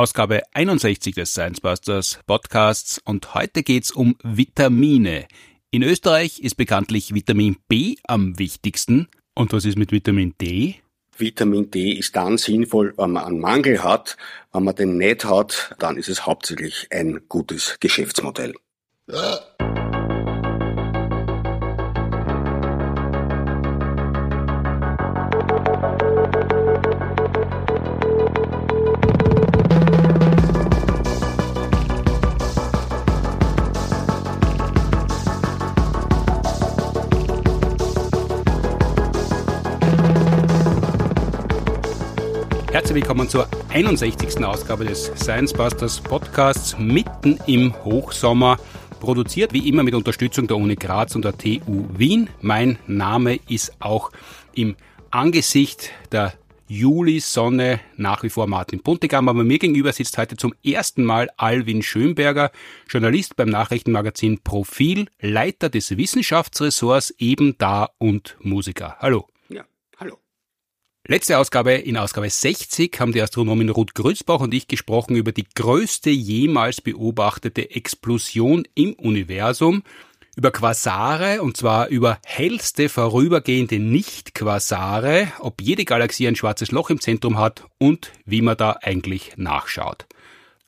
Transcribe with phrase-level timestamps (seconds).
[0.00, 5.26] Ausgabe 61 des Science Busters Podcasts und heute geht's um Vitamine.
[5.70, 9.08] In Österreich ist bekanntlich Vitamin B am wichtigsten.
[9.34, 10.76] Und was ist mit Vitamin D?
[11.18, 14.16] Vitamin D ist dann sinnvoll, wenn man einen Mangel hat.
[14.54, 18.54] Wenn man den nicht hat, dann ist es hauptsächlich ein gutes Geschäftsmodell.
[43.10, 44.44] Willkommen zur 61.
[44.44, 48.56] Ausgabe des Science Busters Podcasts mitten im Hochsommer.
[49.00, 52.30] Produziert wie immer mit Unterstützung der Uni Graz und der TU Wien.
[52.40, 54.12] Mein Name ist auch
[54.54, 54.76] im
[55.10, 56.34] Angesicht der
[56.68, 61.82] Juli-Sonne nach wie vor Martin Puntigam, aber mir gegenüber sitzt heute zum ersten Mal Alwin
[61.82, 62.52] Schönberger,
[62.88, 68.98] Journalist beim Nachrichtenmagazin Profil, Leiter des Wissenschaftsressorts eben da und Musiker.
[69.00, 69.26] Hallo.
[71.10, 75.44] Letzte Ausgabe, in Ausgabe 60, haben die Astronomin Ruth Grützbach und ich gesprochen über die
[75.56, 79.82] größte jemals beobachtete Explosion im Universum,
[80.36, 87.00] über Quasare und zwar über hellste vorübergehende Nicht-Quasare, ob jede Galaxie ein schwarzes Loch im
[87.00, 90.06] Zentrum hat und wie man da eigentlich nachschaut.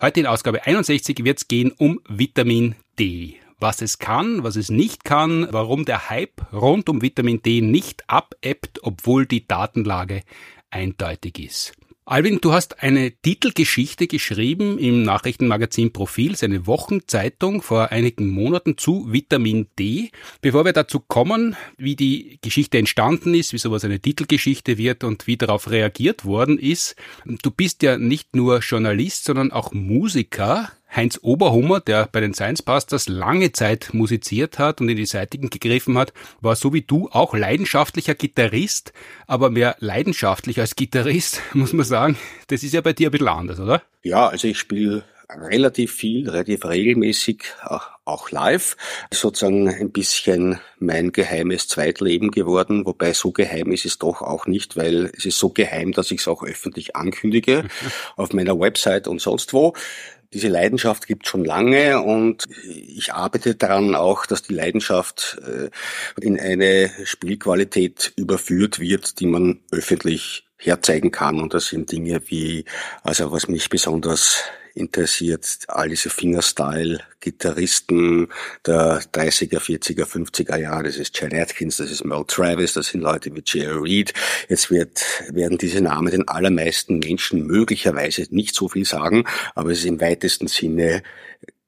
[0.01, 4.71] Heute in Ausgabe 61 wird es gehen um Vitamin D was es kann, was es
[4.71, 10.23] nicht kann, warum der Hype rund um Vitamin D nicht abebbt, obwohl die Datenlage
[10.71, 11.73] eindeutig ist.
[12.05, 19.13] Alvin, du hast eine Titelgeschichte geschrieben im Nachrichtenmagazin Profil, seine Wochenzeitung vor einigen Monaten zu
[19.13, 20.11] Vitamin D.
[20.41, 25.29] Bevor wir dazu kommen, wie die Geschichte entstanden ist, wie sowas eine Titelgeschichte wird und
[25.29, 30.73] wie darauf reagiert worden ist, du bist ja nicht nur Journalist, sondern auch Musiker.
[30.95, 35.49] Heinz Oberhummer, der bei den Science Busters lange Zeit musiziert hat und in die Seitigen
[35.49, 38.93] gegriffen hat, war so wie du auch leidenschaftlicher Gitarrist,
[39.27, 42.17] aber mehr leidenschaftlich als Gitarrist, muss man sagen.
[42.49, 43.83] Das ist ja bei dir ein bisschen anders, oder?
[44.03, 47.45] Ja, also ich spiele relativ viel, relativ regelmäßig,
[48.05, 48.77] auch live.
[49.13, 54.77] Sozusagen ein bisschen mein geheimes Zweitleben geworden, wobei so geheim ist es doch auch nicht,
[54.77, 57.65] weil es ist so geheim, dass ich es auch öffentlich ankündige
[58.17, 59.75] auf meiner Website und sonst wo.
[60.33, 65.71] Diese Leidenschaft gibt schon lange und ich arbeite daran auch, dass die Leidenschaft äh,
[66.21, 71.41] in eine Spielqualität überführt wird, die man öffentlich herzeigen kann.
[71.41, 72.65] Und das sind Dinge wie,
[73.03, 74.45] also was mich besonders
[74.75, 78.29] interessiert all diese Fingerstyle-Gitarristen
[78.67, 80.83] der 30er, 40er, 50er Jahre.
[80.85, 84.13] Das ist Chad Atkins, das ist Mel Travis, das sind Leute wie Jerry Reed.
[84.49, 89.25] Jetzt wird, werden diese Namen den allermeisten Menschen möglicherweise nicht so viel sagen,
[89.55, 91.03] aber es ist im weitesten Sinne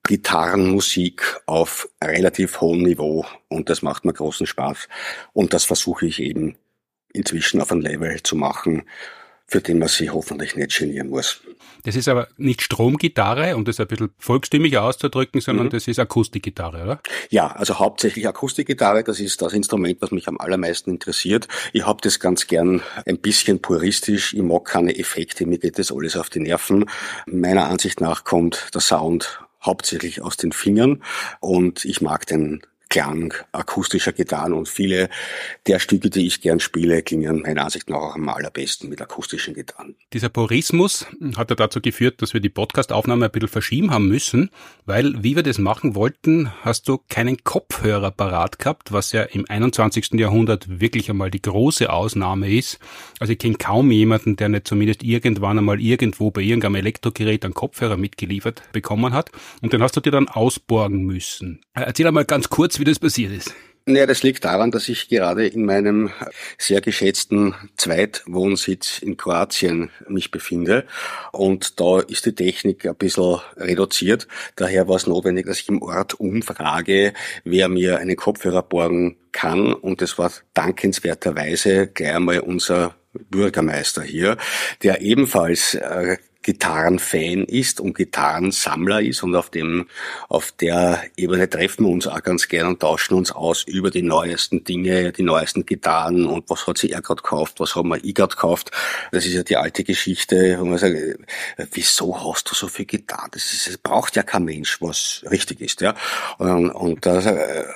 [0.07, 4.89] Gitarrenmusik auf relativ hohem Niveau und das macht mir großen Spaß
[5.33, 6.59] und das versuche ich eben
[7.15, 8.83] inzwischen auf ein Level zu machen,
[9.47, 11.41] für den man sich hoffentlich nicht genieren muss.
[11.85, 15.71] Das ist aber nicht Stromgitarre, um das ein bisschen volkstümlicher auszudrücken, sondern mhm.
[15.71, 17.01] das ist Akustikgitarre, oder?
[17.29, 21.47] Ja, also hauptsächlich Akustikgitarre, das ist das Instrument, was mich am allermeisten interessiert.
[21.73, 25.93] Ich habe das ganz gern ein bisschen puristisch, ich mag keine Effekte, mir geht das
[25.93, 26.87] alles auf die Nerven.
[27.27, 31.03] Meiner Ansicht nach kommt der Sound hauptsächlich aus den Fingern
[31.41, 32.63] und ich mag den
[32.95, 35.09] Klang akustischer Gitarren und viele
[35.67, 39.53] der Stücke, die ich gern spiele, klingen meiner Ansicht nach auch am allerbesten mit akustischen
[39.53, 39.97] Gitarren.
[40.13, 41.05] Dieser Purismus
[41.37, 44.49] hat ja dazu geführt, dass wir die Podcastaufnahme ein bisschen verschieben haben müssen,
[44.87, 49.45] weil wie wir das machen wollten, hast du keinen Kopfhörer parat gehabt, was ja im
[49.49, 50.13] 21.
[50.13, 52.79] Jahrhundert wirklich einmal die große Ausnahme ist.
[53.19, 57.55] Also ich kenne kaum jemanden, der nicht zumindest irgendwann einmal irgendwo bei irgendeinem Elektrogerät einen
[57.55, 59.33] Kopfhörer mitgeliefert bekommen hat
[59.63, 61.61] und den hast du dir dann ausborgen müssen.
[61.75, 63.55] Erzähl einmal ganz kurz, wie das passiert ist.
[63.87, 66.11] Naja, das liegt daran, dass ich gerade in meinem
[66.57, 70.87] sehr geschätzten Zweitwohnsitz in Kroatien mich befinde.
[71.33, 74.27] Und da ist die Technik ein bisschen reduziert.
[74.57, 77.13] Daher war es notwendig, dass ich im Ort umfrage,
[77.45, 79.75] wer mir einen Kopfhörer borgen kann.
[79.75, 84.39] Und das war dankenswerterweise gleich einmal unser Bürgermeister hier,
[84.83, 89.87] der ebenfalls äh, Gitarrenfan ist und Gitarrensammler ist und auf dem,
[90.29, 94.03] auf der Ebene treffen wir uns auch ganz gern und tauschen uns aus über die
[94.03, 98.05] neuesten Dinge, die neuesten Gitarren und was hat sie er gerade gekauft, was haben wir
[98.05, 98.71] ich gerade gekauft.
[99.11, 100.95] Das ist ja die alte Geschichte, wo man sagt,
[101.73, 103.31] wieso hast du so viel Gitarren?
[103.33, 105.95] Das, ist, das braucht ja kein Mensch, was richtig ist, ja.
[106.37, 107.27] Und, und das,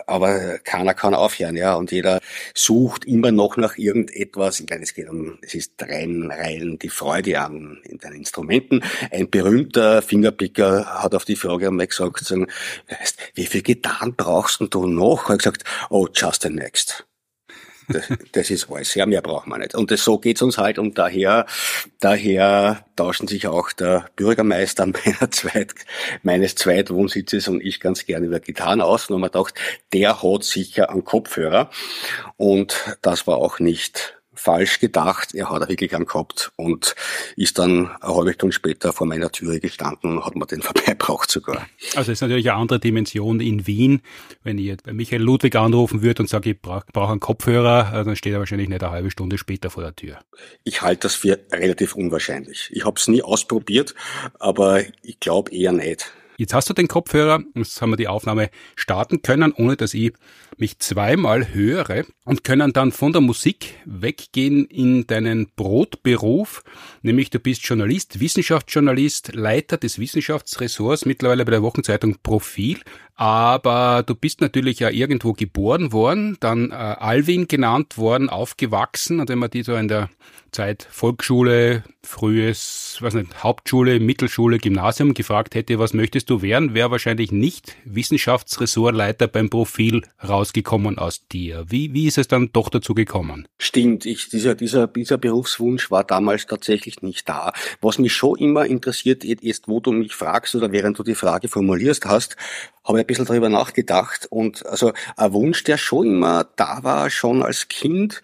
[0.06, 1.74] aber keiner kann aufhören, ja.
[1.74, 2.20] Und jeder
[2.52, 4.60] sucht immer noch nach irgendetwas.
[4.60, 8.82] Ich meine, es geht um, es ist rein, rein die Freude an dein Instrument Instrumenten.
[9.10, 12.46] Ein berühmter Fingerpicker hat auf die Frage einmal gesagt, sagen,
[13.34, 15.28] wie viel Gitarren brauchst du noch?
[15.28, 17.04] Er hat gesagt, oh, just the next.
[17.90, 18.94] Das, das ist alles.
[18.94, 19.74] Ja, mehr braucht man nicht.
[19.74, 20.78] Und das, so geht's uns halt.
[20.78, 21.46] Und daher,
[22.00, 25.72] daher tauschen sich auch der Bürgermeister meiner Zweit,
[26.22, 29.08] meines Zweitwohnsitzes und ich ganz gerne über Gitarren aus.
[29.08, 29.54] Und man gedacht,
[29.94, 31.70] der hat sicher einen Kopfhörer.
[32.36, 35.34] Und das war auch nicht falsch gedacht.
[35.34, 36.94] Er hat wirklich einen gehabt und
[37.36, 41.30] ist dann eine halbe Stunde später vor meiner Türe gestanden und hat mir den vorbeibraucht
[41.30, 41.66] sogar.
[41.94, 44.02] Also es ist natürlich eine andere Dimension in Wien.
[44.42, 47.92] Wenn ich jetzt bei Michael Ludwig anrufen würde und sage, ich brauche brauch einen Kopfhörer,
[47.92, 50.18] äh, dann steht er wahrscheinlich nicht eine halbe Stunde später vor der Tür.
[50.64, 52.70] Ich halte das für relativ unwahrscheinlich.
[52.72, 53.94] Ich habe es nie ausprobiert,
[54.38, 56.12] aber ich glaube eher nicht.
[56.40, 60.12] Jetzt hast du den Kopfhörer, jetzt haben wir die Aufnahme starten können, ohne dass ich
[60.56, 66.62] mich zweimal höre und können dann von der Musik weggehen in deinen Brotberuf,
[67.02, 72.82] nämlich du bist Journalist, Wissenschaftsjournalist, Leiter des Wissenschaftsressorts, mittlerweile bei der Wochenzeitung Profil,
[73.18, 79.28] aber du bist natürlich ja irgendwo geboren worden, dann äh, Alwin genannt worden, aufgewachsen und
[79.28, 80.08] wenn man die so in der
[80.52, 86.90] Zeit Volksschule, frühes, was nicht, Hauptschule, Mittelschule, Gymnasium gefragt hätte, was möchtest du werden, wäre
[86.90, 91.66] wahrscheinlich nicht Wissenschaftsressortleiter beim Profil rausgekommen aus dir.
[91.68, 93.46] Wie, wie ist es dann doch dazu gekommen?
[93.58, 97.52] Stimmt, ich, dieser, dieser, dieser Berufswunsch war damals tatsächlich nicht da.
[97.80, 101.48] Was mich schon immer interessiert ist, wo du mich fragst oder während du die Frage
[101.48, 102.36] formulierst hast,
[102.84, 107.66] habe bisschen darüber nachgedacht und also ein Wunsch, der schon immer da war, schon als
[107.66, 108.22] Kind,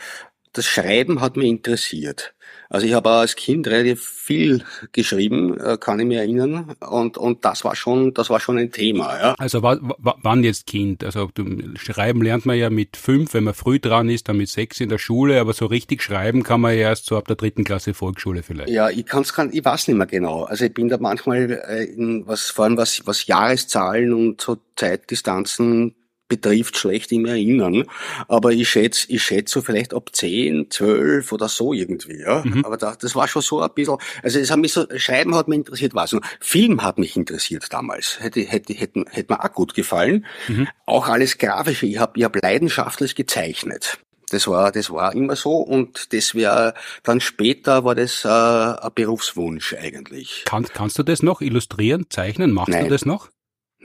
[0.52, 2.34] das Schreiben hat mich interessiert.
[2.69, 7.44] Also ich habe als Kind relativ viel geschrieben, äh, kann ich mich erinnern, und und
[7.44, 9.19] das war schon, das war schon ein Thema.
[9.19, 9.34] Ja.
[9.38, 11.05] Also wann jetzt Kind?
[11.05, 11.31] Also
[11.76, 14.88] schreiben lernt man ja mit fünf, wenn man früh dran ist, dann mit sechs in
[14.88, 17.94] der Schule, aber so richtig schreiben kann man ja erst so ab der dritten Klasse
[17.94, 18.70] Volksschule vielleicht.
[18.70, 20.44] Ja, ich kann's kann, ich weiß nicht mehr genau.
[20.44, 24.56] Also ich bin da manchmal äh, in was vor allem was was Jahreszahlen und so
[24.76, 25.94] Zeitdistanzen
[26.29, 27.85] betrifft, schlecht im Erinnern.
[28.29, 32.43] Aber ich schätze, ich schätze so vielleicht ab 10, 12 oder so irgendwie, ja.
[32.44, 32.65] Mhm.
[32.65, 35.49] Aber da, das war schon so ein bisschen, also es hat mich so, Schreiben hat
[35.49, 36.12] mich interessiert, was.
[36.12, 38.21] Und Film hat mich interessiert damals.
[38.21, 40.26] Hätte, hätte, hätte, hätte mir auch gut gefallen.
[40.49, 40.69] Mhm.
[40.87, 41.87] Auch alles Grafische.
[41.87, 43.99] Ich habe ich hab leidenschaftlich gezeichnet.
[44.31, 48.91] Das war, das war immer so und das wäre dann später war das äh, ein
[48.94, 50.43] Berufswunsch eigentlich.
[50.47, 52.53] Kann, kannst du das noch illustrieren, zeichnen?
[52.53, 52.85] Machst Nein.
[52.85, 53.29] du das noch?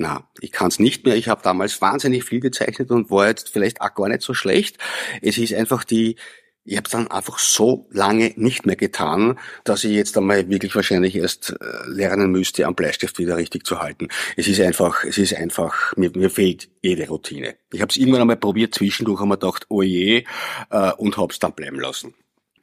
[0.02, 1.18] Na, ich kann es nicht mehr.
[1.18, 4.78] Ich habe damals wahnsinnig viel gezeichnet und war jetzt vielleicht auch gar nicht so schlecht.
[5.22, 6.16] Es ist einfach die,
[6.64, 11.18] ich habe dann einfach so lange nicht mehr getan, dass ich jetzt einmal wirklich wahrscheinlich
[11.18, 11.56] erst äh,
[11.86, 14.08] lernen müsste, am Bleistift wieder richtig zu halten.
[14.38, 17.58] Es ist einfach, es ist einfach, mir, mir fehlt jede Routine.
[17.74, 20.24] Ich habe es irgendwann einmal probiert, zwischendurch wir gedacht, oh je,
[20.70, 22.14] äh, und habe es dann bleiben lassen.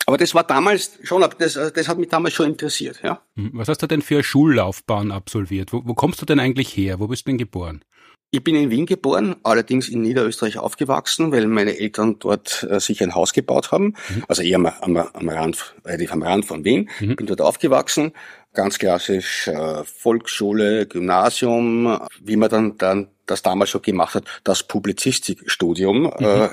[0.06, 3.20] Aber das war damals schon, das, das hat mich damals schon interessiert, ja.
[3.34, 5.72] Hm, was hast du denn für eine Schullaufbahn absolviert?
[5.72, 7.00] Wo, wo kommst du denn eigentlich her?
[7.00, 7.84] Wo bist du denn geboren?
[8.30, 13.02] Ich bin in Wien geboren, allerdings in Niederösterreich aufgewachsen, weil meine Eltern dort äh, sich
[13.02, 13.94] ein Haus gebaut haben.
[14.08, 14.24] Mhm.
[14.28, 16.88] Also eher am, am, am Rand, relativ am Rand von Wien.
[17.00, 17.16] Mhm.
[17.16, 18.12] Bin dort aufgewachsen,
[18.52, 24.62] ganz klassisch äh, Volksschule, Gymnasium, wie man dann dann das damals schon gemacht hat, das
[24.64, 26.02] Publizistikstudium.
[26.02, 26.24] Mhm.
[26.24, 26.48] Äh,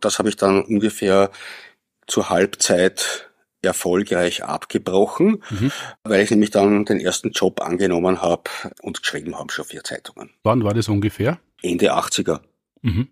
[0.00, 1.30] das habe ich dann ungefähr
[2.06, 3.30] zur Halbzeit
[3.62, 5.70] erfolgreich abgebrochen, mhm.
[6.04, 8.50] weil ich nämlich dann den ersten Job angenommen habe
[8.82, 10.30] und geschrieben habe schon vier Zeitungen.
[10.42, 11.38] Wann war das ungefähr?
[11.62, 12.40] Ende 80er.
[12.82, 13.08] Mhm.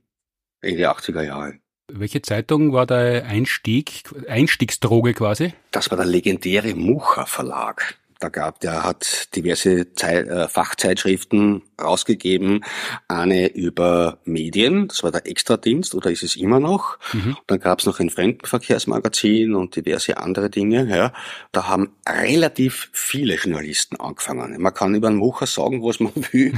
[0.61, 1.55] Ende 80er Jahre.
[1.93, 5.55] Welche Zeitung war der Einstieg, Einstiegsdroge quasi?
[5.71, 8.00] Das war der legendäre Mucha Verlag.
[8.21, 12.63] Da gab, der hat diverse Zeit, äh, Fachzeitschriften rausgegeben.
[13.09, 16.99] Eine über Medien, das war der Extradienst oder ist es immer noch.
[17.15, 17.39] Mhm.
[17.47, 20.87] Dann gab es noch ein Fremdenverkehrsmagazin und diverse andere Dinge.
[20.87, 21.15] Ja.
[21.53, 24.61] Da haben relativ viele Journalisten angefangen.
[24.61, 26.53] Man kann über einen Mucher sagen, was man will.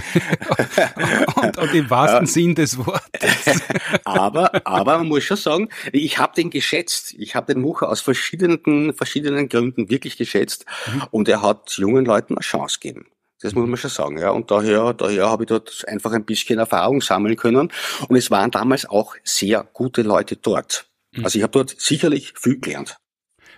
[1.36, 3.62] und, und, im wahrsten Sinn des Wortes.
[4.04, 7.14] aber, aber man muss schon sagen, ich habe den geschätzt.
[7.16, 10.66] Ich habe den Mucher aus verschiedenen, verschiedenen Gründen wirklich geschätzt.
[10.92, 11.02] Mhm.
[11.12, 13.06] Und er hat jungen Leuten eine Chance gegeben.
[13.40, 14.30] Das muss man schon sagen, ja.
[14.30, 17.72] Und daher, daher habe ich dort einfach ein bisschen Erfahrung sammeln können.
[18.08, 20.86] Und es waren damals auch sehr gute Leute dort.
[21.12, 21.24] Mhm.
[21.24, 22.96] Also ich habe dort sicherlich viel gelernt.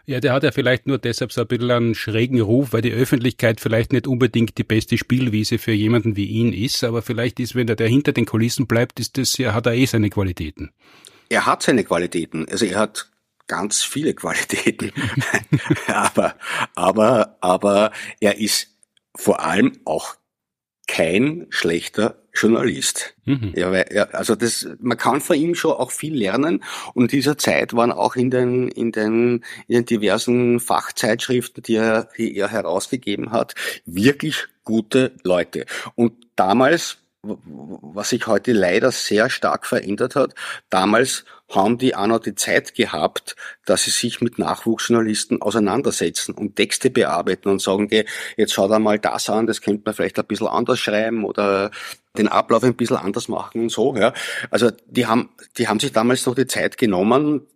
[0.06, 2.92] Ja, der hat ja vielleicht nur deshalb so ein bisschen einen schrägen Ruf, weil die
[2.92, 7.54] Öffentlichkeit vielleicht nicht unbedingt die beste Spielwiese für jemanden wie ihn ist, aber vielleicht ist,
[7.54, 10.72] wenn er der hinter den Kulissen bleibt, ist das ja, hat er eh seine Qualitäten.
[11.30, 12.46] Er hat seine Qualitäten.
[12.50, 13.08] Also er hat
[13.46, 14.92] ganz viele Qualitäten.
[15.86, 16.36] aber,
[16.74, 18.68] aber, aber er ist
[19.14, 20.16] vor allem auch
[20.86, 23.14] kein schlechter Journalist.
[23.24, 23.52] Mhm.
[23.54, 26.62] Ja, weil, ja, also das, man kann von ihm schon auch viel lernen.
[26.92, 31.76] Und in dieser Zeit waren auch in den, in den, in den diversen Fachzeitschriften, die
[31.76, 33.54] er, die er herausgegeben hat,
[33.86, 35.64] wirklich gute Leute.
[35.94, 40.34] Und damals was sich heute leider sehr stark verändert hat.
[40.70, 43.36] Damals haben die auch noch die Zeit gehabt,
[43.66, 48.98] dass sie sich mit Nachwuchsjournalisten auseinandersetzen und Texte bearbeiten und sagen, okay, jetzt schaut einmal
[48.98, 51.70] das an, das könnte man vielleicht ein bisschen anders schreiben oder
[52.16, 54.14] den Ablauf ein bisschen anders machen und so, ja.
[54.50, 57.46] Also, die haben, die haben sich damals noch die Zeit genommen,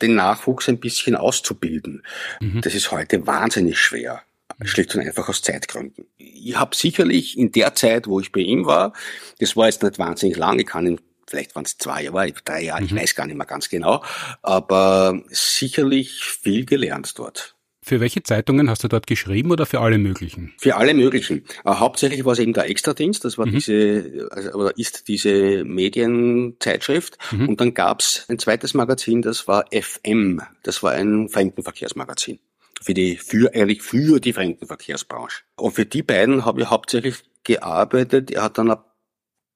[0.00, 2.04] den Nachwuchs ein bisschen auszubilden.
[2.40, 2.60] Mhm.
[2.60, 4.22] Das ist heute wahnsinnig schwer
[4.64, 6.06] schlicht und einfach aus Zeitgründen.
[6.16, 8.92] Ich habe sicherlich in der Zeit, wo ich bei ihm war,
[9.38, 12.64] das war jetzt nicht wahnsinnig lang, ich kann ihn vielleicht waren es zwei Jahre, drei
[12.64, 12.98] Jahre, ich mhm.
[12.98, 14.02] weiß gar nicht mehr ganz genau,
[14.42, 17.54] aber sicherlich viel gelernt dort.
[17.88, 20.52] Für welche Zeitungen hast du dort geschrieben oder für alle möglichen?
[20.58, 21.44] Für alle möglichen.
[21.64, 23.52] Äh, hauptsächlich war es eben der Extradienst, das war mhm.
[23.52, 27.16] diese, also, oder ist diese Medienzeitschrift.
[27.32, 27.48] Mhm.
[27.48, 32.38] Und dann gab's ein zweites Magazin, das war FM, das war ein Fremdenverkehrsmagazin
[32.80, 35.42] für die, für, eigentlich für die Fremdenverkehrsbranche.
[35.56, 38.30] Und für die beiden habe ich hauptsächlich gearbeitet.
[38.30, 38.76] Er hat dann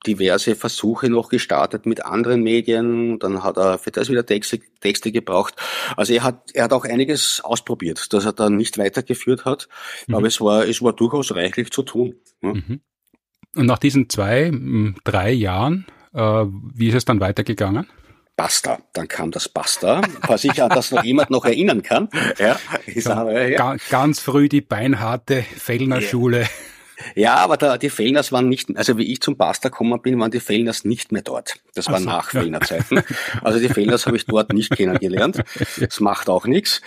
[0.06, 3.18] diverse Versuche noch gestartet mit anderen Medien.
[3.18, 5.54] Dann hat er für das wieder Texte, Texte gebraucht.
[5.96, 9.68] Also er hat, er hat auch einiges ausprobiert, das er dann nicht weitergeführt hat.
[10.06, 10.14] Mhm.
[10.14, 12.14] Aber es war, es war durchaus reichlich zu tun.
[12.42, 12.54] Ja.
[12.54, 12.80] Mhm.
[13.54, 14.50] Und nach diesen zwei,
[15.04, 17.86] drei Jahren, äh, wie ist es dann weitergegangen?
[18.34, 18.78] Basta.
[18.94, 22.08] Dann kam das Basta, falls sich an das noch jemand noch erinnern kann.
[22.38, 23.76] Ja, ich ja.
[23.90, 26.48] Ganz früh die beinharte Fellner Schule.
[27.14, 30.30] Ja, aber da, die Fellners waren nicht, also wie ich zum Basta gekommen bin, waren
[30.30, 31.56] die Fellners nicht mehr dort.
[31.74, 33.02] Das war so, nach Fellner Zeiten.
[33.42, 35.42] Also die Fellners habe ich dort nicht kennengelernt.
[35.78, 36.80] Das macht auch nichts.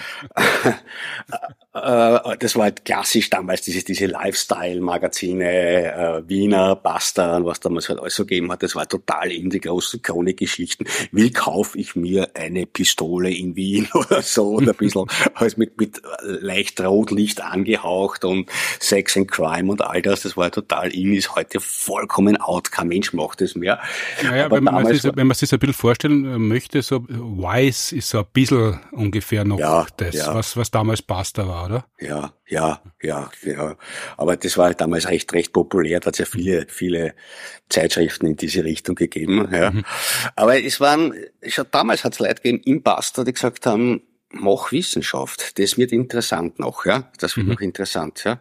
[1.75, 7.89] Äh, das war halt klassisch damals, diese, diese Lifestyle-Magazine, äh, Wiener, Basta und was damals
[7.89, 8.63] halt alles so gegeben hat.
[8.63, 10.87] Das war total in die großen Chronikgeschichten.
[11.11, 14.55] Wie kaufe ich mir eine Pistole in Wien oder so?
[14.55, 20.01] Und ein bisschen alles mit, mit leicht Rotlicht angehaucht und Sex and Crime und all
[20.01, 20.21] das.
[20.21, 22.71] Das war total in, ist heute vollkommen out.
[22.71, 23.81] Kein Mensch macht das mehr.
[24.23, 28.09] Naja, wenn man, sich, wenn man sich das ein bisschen vorstellen möchte, so Wise ist
[28.09, 30.33] so ein bisschen ungefähr noch ja, das, ja.
[30.33, 31.85] Was, was damals Basta war oder?
[31.99, 33.75] Ja, ja, ja, ja.
[34.17, 35.99] Aber das war damals recht, recht populär.
[35.99, 37.15] Da hat es ja viele, viele
[37.69, 39.47] Zeitschriften in diese Richtung gegeben.
[39.51, 39.71] Ja.
[39.71, 39.85] Mhm.
[40.35, 41.13] Aber es waren,
[41.47, 45.57] schon damals hat es Leute gegeben im Basta, die gesagt haben, mach Wissenschaft.
[45.59, 47.11] Das wird interessant noch, ja.
[47.19, 47.53] Das wird mhm.
[47.53, 48.39] noch interessant, ja.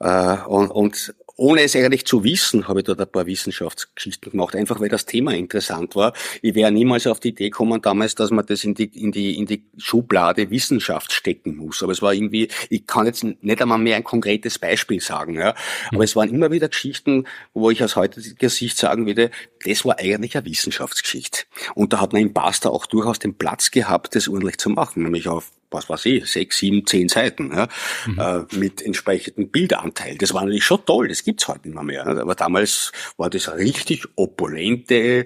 [0.00, 4.54] Äh, und, und ohne es eigentlich zu wissen, habe ich dort ein paar Wissenschaftsgeschichten gemacht,
[4.54, 6.12] einfach weil das Thema interessant war.
[6.42, 9.38] Ich wäre niemals auf die Idee gekommen damals, dass man das in die, in die,
[9.38, 11.82] in die Schublade Wissenschaft stecken muss.
[11.82, 15.54] Aber es war irgendwie, ich kann jetzt nicht einmal mehr ein konkretes Beispiel sagen, ja.
[15.90, 19.30] Aber es waren immer wieder Geschichten, wo ich aus heutiger Sicht sagen würde,
[19.64, 21.44] das war eigentlich eine Wissenschaftsgeschichte.
[21.74, 25.04] Und da hat man im Basta auch durchaus den Platz gehabt, das ordentlich zu machen,
[25.04, 27.68] nämlich auf was weiß ich, sechs, sieben, zehn Seiten ja,
[28.06, 28.18] mhm.
[28.18, 30.16] äh, mit entsprechendem Bildanteil.
[30.18, 32.06] Das war natürlich schon toll, das gibt's heute nicht mehr, mehr.
[32.06, 35.24] Aber damals war das richtig opulente,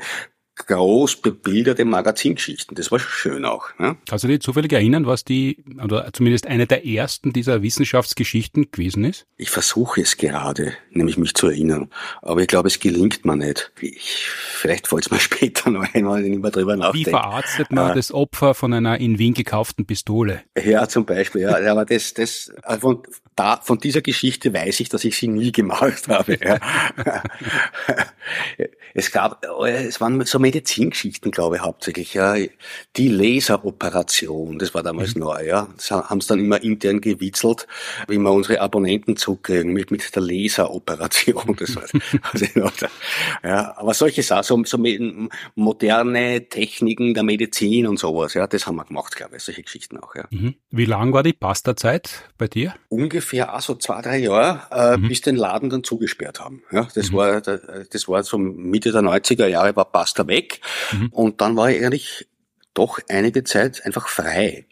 [0.57, 2.77] groß bebilderte Magazingeschichten.
[2.77, 3.69] Das war schön auch.
[3.79, 3.97] Ne?
[4.09, 9.05] Kannst du dich zufällig erinnern, was die, oder zumindest eine der ersten dieser Wissenschaftsgeschichten gewesen
[9.05, 9.27] ist?
[9.37, 11.91] Ich versuche es gerade, nämlich mich zu erinnern.
[12.23, 13.73] Aber ich glaube, es gelingt mir nicht.
[13.81, 17.09] Ich, vielleicht fällt es mir später noch ein, wenn ich mehr drüber nachdenke.
[17.09, 20.43] Wie verarztet man äh, das Opfer von einer in Wien gekauften Pistole?
[20.63, 21.43] Ja, zum Beispiel.
[21.43, 23.03] Ja, aber das, das, äh, von,
[23.37, 26.39] da, von dieser Geschichte weiß ich, dass ich sie nie gemacht habe.
[26.41, 26.61] Ja.
[28.95, 32.37] es gab, äh, es waren so Medizingeschichten, glaube ich, hauptsächlich, ja.
[32.97, 35.23] Die Laseroperation, das war damals mhm.
[35.23, 35.69] neu, ja.
[35.75, 37.67] Das haben es dann immer intern gewitzelt,
[38.09, 41.57] wie wir unsere Abonnenten zukriegen mit, mit der Laseroperation.
[41.59, 41.85] Das war,
[42.33, 42.47] also,
[43.43, 48.77] ja, aber solche Sachen, so, so moderne Techniken der Medizin und sowas, ja, das haben
[48.77, 50.27] wir gemacht, glaube ich, solche Geschichten auch, ja.
[50.31, 50.57] Mhm.
[50.71, 52.75] Wie lang war die Pasta-Zeit bei dir?
[52.91, 55.09] Ungefähr also zwei, drei Jahre, äh, mhm.
[55.09, 56.63] bis den Laden dann zugesperrt haben.
[56.71, 57.17] Ja, das mhm.
[57.17, 60.61] war, das war so Mitte der 90er Jahre war Pasta weg weg.
[60.93, 61.09] Mhm.
[61.11, 62.29] Und dann war ich eigentlich
[62.75, 64.67] doch einige Zeit einfach frei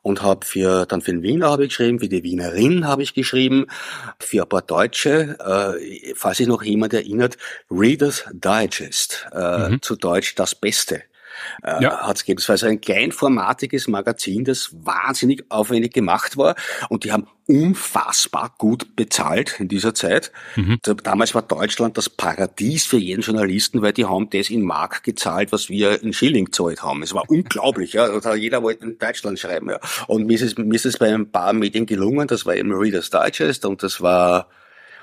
[0.00, 3.14] und habe für dann für den Wiener habe ich geschrieben, für die Wienerin habe ich
[3.14, 3.66] geschrieben,
[4.18, 7.36] für ein paar Deutsche, äh, falls sich noch jemand erinnert,
[7.70, 9.82] Reader's Digest, äh, mhm.
[9.82, 11.02] zu Deutsch das Beste
[11.62, 12.06] äh, ja.
[12.06, 12.40] hat es gegeben.
[12.40, 16.54] Es war so ein kleinformatiges Magazin, das wahnsinnig aufwendig gemacht war
[16.88, 20.32] und die haben unfassbar gut bezahlt in dieser Zeit.
[20.56, 20.78] Mhm.
[21.02, 25.52] Damals war Deutschland das Paradies für jeden Journalisten, weil die haben das in Mark gezahlt,
[25.52, 27.02] was wir in Schilling gezahlt haben.
[27.02, 28.34] Es war unglaublich, ja.
[28.34, 29.80] Jeder wollte in Deutschland schreiben, ja.
[30.06, 32.28] Und mir ist es, mir ist es bei ein paar Medien gelungen.
[32.28, 34.48] Das war eben Reader's Digest und das war,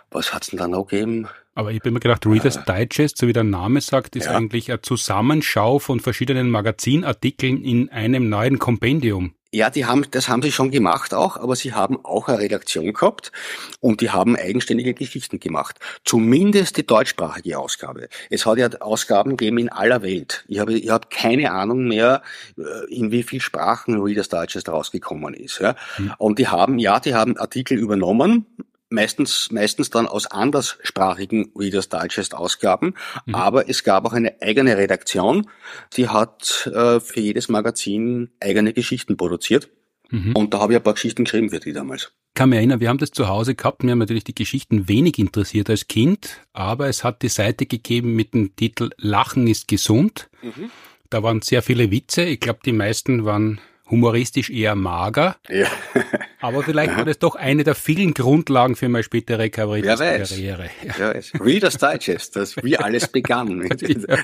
[0.09, 1.27] was hat's denn da noch gegeben?
[1.59, 4.31] Aber ich habe mir gedacht, Reader's äh, Digest, so wie der Name sagt, ist ja.
[4.31, 9.33] eigentlich eine Zusammenschau von verschiedenen Magazinartikeln in einem neuen Kompendium.
[9.51, 12.93] Ja, die haben, das haben sie schon gemacht auch, aber sie haben auch eine Redaktion
[12.93, 13.33] gehabt
[13.81, 15.79] und die haben eigenständige Geschichten gemacht.
[16.05, 18.07] Zumindest die deutschsprachige Ausgabe.
[18.29, 20.45] Es hat ja Ausgaben gegeben in aller Welt.
[20.47, 22.21] Ich habe, ich habe keine Ahnung mehr,
[22.57, 25.59] äh, in wie viel Sprachen Reader's Digest rausgekommen ist.
[25.59, 25.75] Ja.
[25.97, 26.13] Mhm.
[26.19, 28.45] Und die haben, ja, die haben Artikel übernommen,
[28.89, 32.95] meistens, meistens dann aus anderssprachigen Reader's Digest Ausgaben.
[33.25, 33.35] Mhm.
[33.35, 35.47] Aber es gab auch eine eigene Redaktion,
[35.95, 39.69] die hat äh, für jedes Magazin eigene Geschichten produziert.
[40.11, 40.35] Mhm.
[40.35, 42.11] Und da habe ich ein paar Geschichten geschrieben für die damals.
[42.29, 43.83] Ich kann mich erinnern, wir haben das zu Hause gehabt.
[43.83, 48.15] Mir haben natürlich die Geschichten wenig interessiert als Kind, aber es hat die Seite gegeben
[48.15, 50.29] mit dem Titel Lachen ist gesund.
[50.41, 50.71] Mhm.
[51.09, 52.23] Da waren sehr viele Witze.
[52.23, 55.37] Ich glaube, die meisten waren humoristisch eher mager.
[55.49, 55.67] Ja.
[56.39, 60.69] aber vielleicht war das doch eine der vielen Grundlagen für meine spätere Kabarettiskarriere.
[60.83, 60.93] Ja.
[60.97, 61.33] Wer weiß.
[61.39, 63.67] Reader's Digest, das wie alles begann.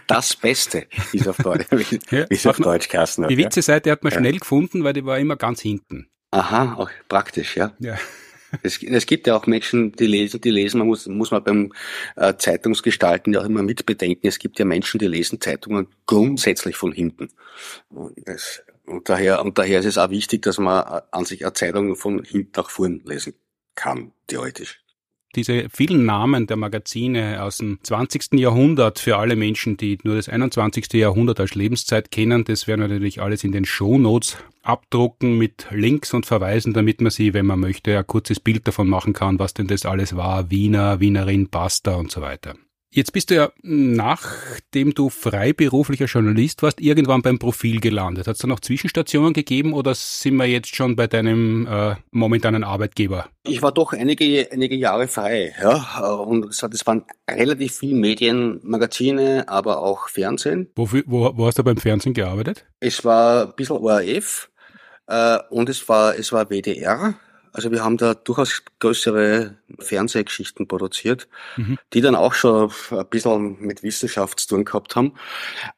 [0.08, 3.30] Das Beste, wie es auf Deutsch, wie es auf Deutsch hat.
[3.30, 4.20] Die Witze-Seite hat man ja.
[4.20, 6.08] schnell gefunden, weil die war immer ganz hinten.
[6.32, 7.74] Aha, auch praktisch, ja.
[7.80, 7.98] Ja.
[8.62, 11.74] Es, es, gibt ja auch Menschen, die lesen, die lesen, man muss, muss man beim
[12.16, 16.92] äh, Zeitungsgestalten ja auch immer mitbedenken, es gibt ja Menschen, die lesen Zeitungen grundsätzlich von
[16.92, 17.30] hinten.
[18.18, 21.96] Das, und daher, und daher ist es auch wichtig, dass man an sich eine Zeitung
[21.96, 23.34] von hinten nach vorn lesen
[23.76, 24.82] kann, theoretisch.
[25.36, 28.36] Diese vielen Namen der Magazine aus dem 20.
[28.36, 30.94] Jahrhundert für alle Menschen, die nur das 21.
[30.94, 36.14] Jahrhundert als Lebenszeit kennen, das werden wir natürlich alles in den Shownotes abdrucken mit Links
[36.14, 39.54] und Verweisen, damit man sie, wenn man möchte, ein kurzes Bild davon machen kann, was
[39.54, 42.56] denn das alles war, Wiener, Wienerin, Pasta und so weiter.
[42.96, 48.26] Jetzt bist du ja, nachdem du freiberuflicher Journalist warst, irgendwann beim Profil gelandet.
[48.26, 52.64] Hat es da noch Zwischenstationen gegeben oder sind wir jetzt schon bei deinem äh, momentanen
[52.64, 53.28] Arbeitgeber?
[53.44, 56.08] Ich war doch einige, einige Jahre frei, ja.
[56.14, 60.70] Und es waren relativ viele Medien, Magazine, aber auch Fernsehen.
[60.78, 62.66] Wo, wo, wo hast du beim Fernsehen gearbeitet?
[62.80, 64.50] Es war ein bisschen ORF
[65.08, 67.16] äh, und es war, es war WDR.
[67.56, 71.78] Also wir haben da durchaus größere Fernsehgeschichten produziert, mhm.
[71.94, 75.14] die dann auch schon ein bisschen mit Wissenschaft zu tun gehabt haben.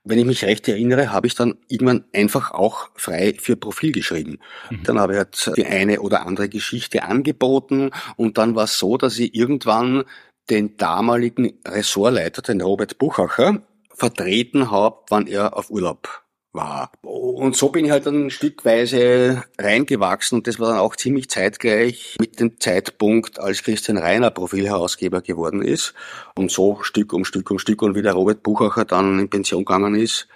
[0.03, 4.39] Wenn ich mich recht erinnere, habe ich dann irgendwann einfach auch frei für Profil geschrieben.
[4.71, 4.83] Mhm.
[4.85, 8.97] Dann habe ich halt die eine oder andere Geschichte angeboten und dann war es so,
[8.97, 10.03] dass ich irgendwann
[10.49, 13.61] den damaligen Ressortleiter, den Robert Buchacher,
[13.93, 16.23] vertreten habe, wann er auf Urlaub
[16.57, 16.91] war.
[17.01, 22.17] Und so bin ich halt dann stückweise reingewachsen und das war dann auch ziemlich zeitgleich
[22.19, 25.93] mit dem Zeitpunkt, als Christian Reiner Profilherausgeber geworden ist.
[26.35, 29.63] Und so Stück um Stück um Stück und wie der Robert Buchacher dann in Pension
[29.63, 30.27] gegangen ist,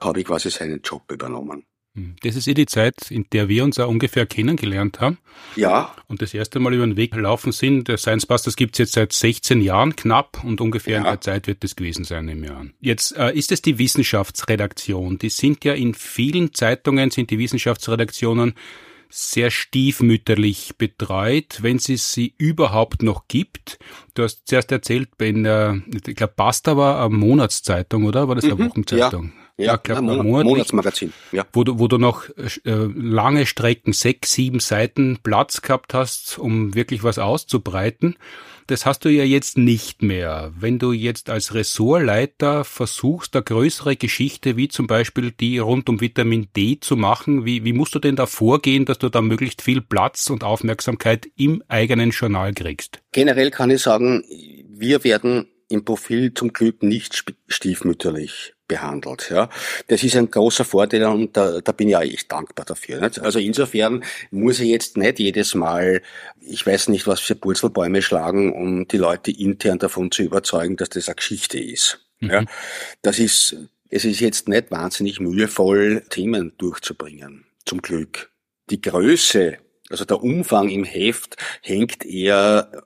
[0.00, 1.66] habe ich quasi seinen Job übernommen.
[1.96, 2.16] Hm.
[2.22, 5.18] Das ist eh die Zeit, in der wir uns auch ungefähr kennengelernt haben.
[5.54, 5.94] Ja.
[6.08, 7.86] Und das erste Mal über den Weg gelaufen sind.
[7.86, 10.98] Der Science Busters gibt es jetzt seit 16 Jahren knapp und ungefähr ja.
[10.98, 12.66] in der Zeit wird das gewesen sein im Jahr.
[12.80, 15.18] Jetzt äh, ist es die Wissenschaftsredaktion.
[15.18, 18.54] Die sind ja in vielen Zeitungen, sind die Wissenschaftsredaktionen
[19.08, 23.78] sehr stiefmütterlich betreut, wenn es sie überhaupt noch gibt.
[24.14, 28.26] Du hast zuerst erzählt, in der, ich glaube, Basta war eine Monatszeitung, oder?
[28.26, 29.32] War das eine mhm, Wochenzeitung?
[29.36, 29.43] Ja.
[29.56, 31.12] Ja, ja Monat, Monatsmagazin.
[31.30, 31.46] Ja.
[31.52, 36.74] Wo du, wo du noch äh, lange Strecken, sechs, sieben Seiten Platz gehabt hast, um
[36.74, 38.16] wirklich was auszubreiten.
[38.66, 40.52] Das hast du ja jetzt nicht mehr.
[40.58, 46.00] Wenn du jetzt als Ressortleiter versuchst, eine größere Geschichte wie zum Beispiel die rund um
[46.00, 49.62] Vitamin D zu machen, wie, wie musst du denn da vorgehen, dass du da möglichst
[49.62, 53.02] viel Platz und Aufmerksamkeit im eigenen Journal kriegst?
[53.12, 54.24] Generell kann ich sagen,
[54.68, 59.28] wir werden im Profil zum Glück nicht stiefmütterlich behandelt.
[59.30, 59.48] Ja,
[59.88, 63.00] das ist ein großer Vorteil und da, da bin ich auch echt dankbar dafür.
[63.00, 63.20] Nicht?
[63.20, 66.02] Also insofern muss ich jetzt nicht jedes Mal,
[66.40, 70.90] ich weiß nicht, was für Purzelbäume schlagen, um die Leute intern davon zu überzeugen, dass
[70.90, 72.00] das eine Geschichte ist.
[72.20, 72.30] Mhm.
[72.30, 72.44] Ja,
[73.02, 73.56] das ist,
[73.90, 77.46] es ist jetzt nicht wahnsinnig mühevoll, Themen durchzubringen.
[77.66, 78.30] Zum Glück.
[78.70, 79.58] Die Größe
[79.90, 82.84] also der Umfang im Heft hängt eher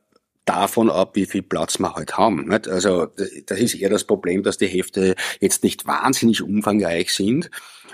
[0.48, 2.48] davon ab, wie viel Platz wir halt haben.
[2.48, 2.68] Nicht?
[2.68, 3.08] Also
[3.46, 7.50] das ist eher das Problem, dass die Hefte jetzt nicht wahnsinnig umfangreich sind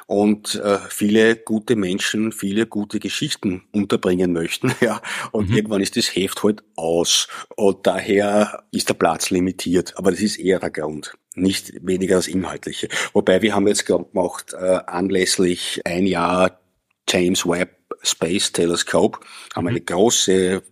[0.07, 4.73] und äh, viele gute Menschen viele gute Geschichten unterbringen möchten.
[4.85, 5.01] Ja,
[5.33, 5.57] und mhm.
[5.57, 9.97] irgendwann ist das Heft halt aus und daher ist der Platz limitiert.
[9.97, 12.89] Aber das ist eher der Grund nicht weniger das Inhaltliche.
[13.13, 16.61] Wobei wir haben jetzt gemacht, äh, anlässlich ein Jahr
[17.09, 19.19] James Webb Space Telescope,
[19.55, 19.71] haben mhm.
[19.71, 20.63] eine große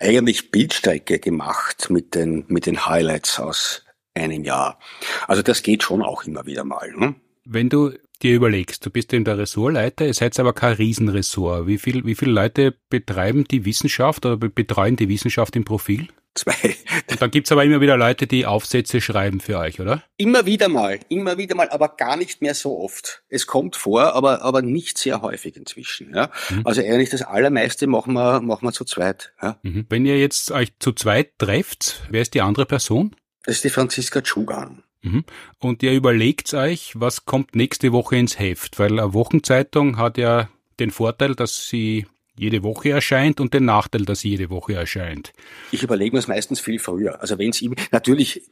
[0.00, 4.78] eigentlich Bildstrecke gemacht mit den, mit den Highlights aus einem Jahr.
[5.26, 6.92] Also das geht schon auch immer wieder mal.
[6.92, 7.14] Ne?
[7.44, 7.92] Wenn du
[8.22, 11.66] dir überlegst, du bist eben der Ressortleiter, ihr seid aber kein Riesenressort.
[11.66, 16.08] Wie viel, wie viele Leute betreiben die Wissenschaft oder betreuen die Wissenschaft im Profil?
[16.34, 16.76] Zwei.
[17.10, 20.02] Und dann gibt's aber immer wieder Leute, die Aufsätze schreiben für euch, oder?
[20.16, 23.22] Immer wieder mal, immer wieder mal, aber gar nicht mehr so oft.
[23.28, 26.14] Es kommt vor, aber, aber nicht sehr häufig inzwischen.
[26.14, 26.30] Ja?
[26.48, 26.62] Mhm.
[26.64, 29.34] Also eigentlich das Allermeiste machen wir, machen wir zu zweit.
[29.42, 29.58] Ja?
[29.62, 29.86] Mhm.
[29.90, 33.14] Wenn ihr jetzt euch zu zweit trefft, wer ist die andere Person?
[33.44, 34.84] Das ist die Franziska Tschugan.
[35.02, 35.24] Mhm.
[35.58, 38.78] Und ihr überlegt euch, was kommt nächste Woche ins Heft?
[38.78, 40.48] Weil eine Wochenzeitung hat ja
[40.80, 45.32] den Vorteil, dass sie jede Woche erscheint und den Nachteil, dass jede Woche erscheint.
[45.70, 47.20] Ich überlege mir es meistens viel früher.
[47.20, 48.42] Also wenn es natürlich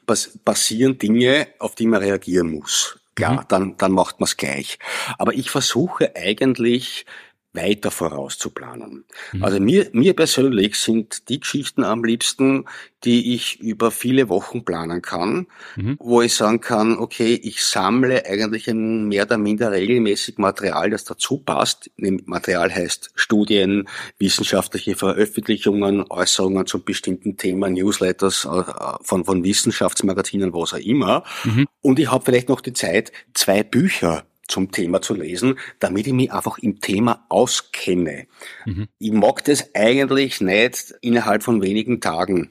[0.45, 2.99] passieren Dinge, auf die man reagieren muss.
[3.15, 3.45] Klar, mhm.
[3.49, 4.79] dann, dann macht man es gleich.
[5.19, 7.07] Aber ich versuche eigentlich
[7.53, 9.05] weiter vorauszuplanen.
[9.33, 9.45] Mhm.
[9.45, 12.67] Also mir, mir persönlich sind die Geschichten am liebsten,
[13.03, 15.97] die ich über viele Wochen planen kann, mhm.
[15.99, 21.05] wo ich sagen kann, okay, ich sammle eigentlich ein mehr oder minder regelmäßig Material, das
[21.05, 21.91] dazu passt.
[21.97, 28.63] Material heißt Studien, wissenschaftliche Veröffentlichungen, Äußerungen zu bestimmten Themen, Newsletters äh,
[29.03, 31.25] von, von Wissenschaftsmagazinen, was auch immer.
[31.45, 31.67] Mhm.
[31.81, 36.13] Und ich habe vielleicht noch die Zeit, zwei Bücher zum Thema zu lesen, damit ich
[36.13, 38.27] mich einfach im Thema auskenne.
[38.67, 38.89] Mhm.
[38.99, 42.51] Ich mag das eigentlich nicht innerhalb von wenigen Tagen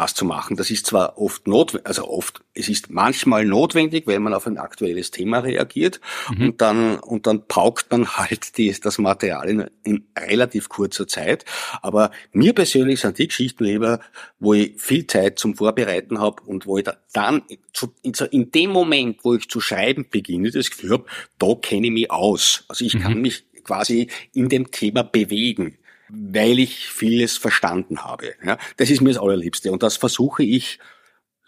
[0.00, 0.56] was zu machen.
[0.56, 4.56] Das ist zwar oft notwendig, also oft, es ist manchmal notwendig, wenn man auf ein
[4.56, 6.00] aktuelles Thema reagiert
[6.34, 6.46] mhm.
[6.46, 11.44] und dann, und dann paukt man halt die, das Material in, in, relativ kurzer Zeit.
[11.82, 14.00] Aber mir persönlich sind die Geschichten lieber,
[14.38, 18.50] wo ich viel Zeit zum Vorbereiten habe und wo ich da dann zu, in, in,
[18.50, 21.04] dem Moment, wo ich zu schreiben beginne, das Gefühl habe,
[21.38, 22.64] da kenne ich mich aus.
[22.68, 23.00] Also ich mhm.
[23.00, 25.76] kann mich quasi in dem Thema bewegen
[26.12, 28.34] weil ich vieles verstanden habe.
[28.44, 30.78] Ja, das ist mir das Allerliebste und das versuche ich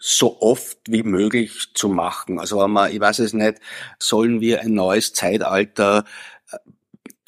[0.05, 2.37] so oft wie möglich zu machen.
[2.37, 3.59] Also wenn man, ich weiß es nicht,
[3.99, 6.03] sollen wir ein neues Zeitalter
[6.51, 6.57] äh,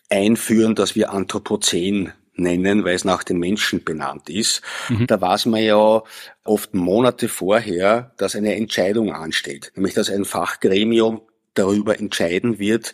[0.10, 4.62] einführen, das wir Anthropozän nennen, weil es nach dem Menschen benannt ist.
[4.90, 5.08] Mhm.
[5.08, 6.04] Da weiß man ja
[6.44, 11.22] oft Monate vorher, dass eine Entscheidung ansteht, nämlich dass ein Fachgremium
[11.54, 12.94] darüber entscheiden wird,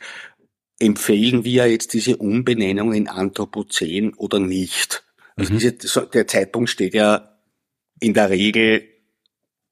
[0.81, 5.03] empfehlen wir jetzt diese Umbenennung in Anthropozän oder nicht?
[5.35, 5.59] Also mhm.
[5.59, 7.37] diese, der Zeitpunkt steht ja
[7.99, 8.87] in der Regel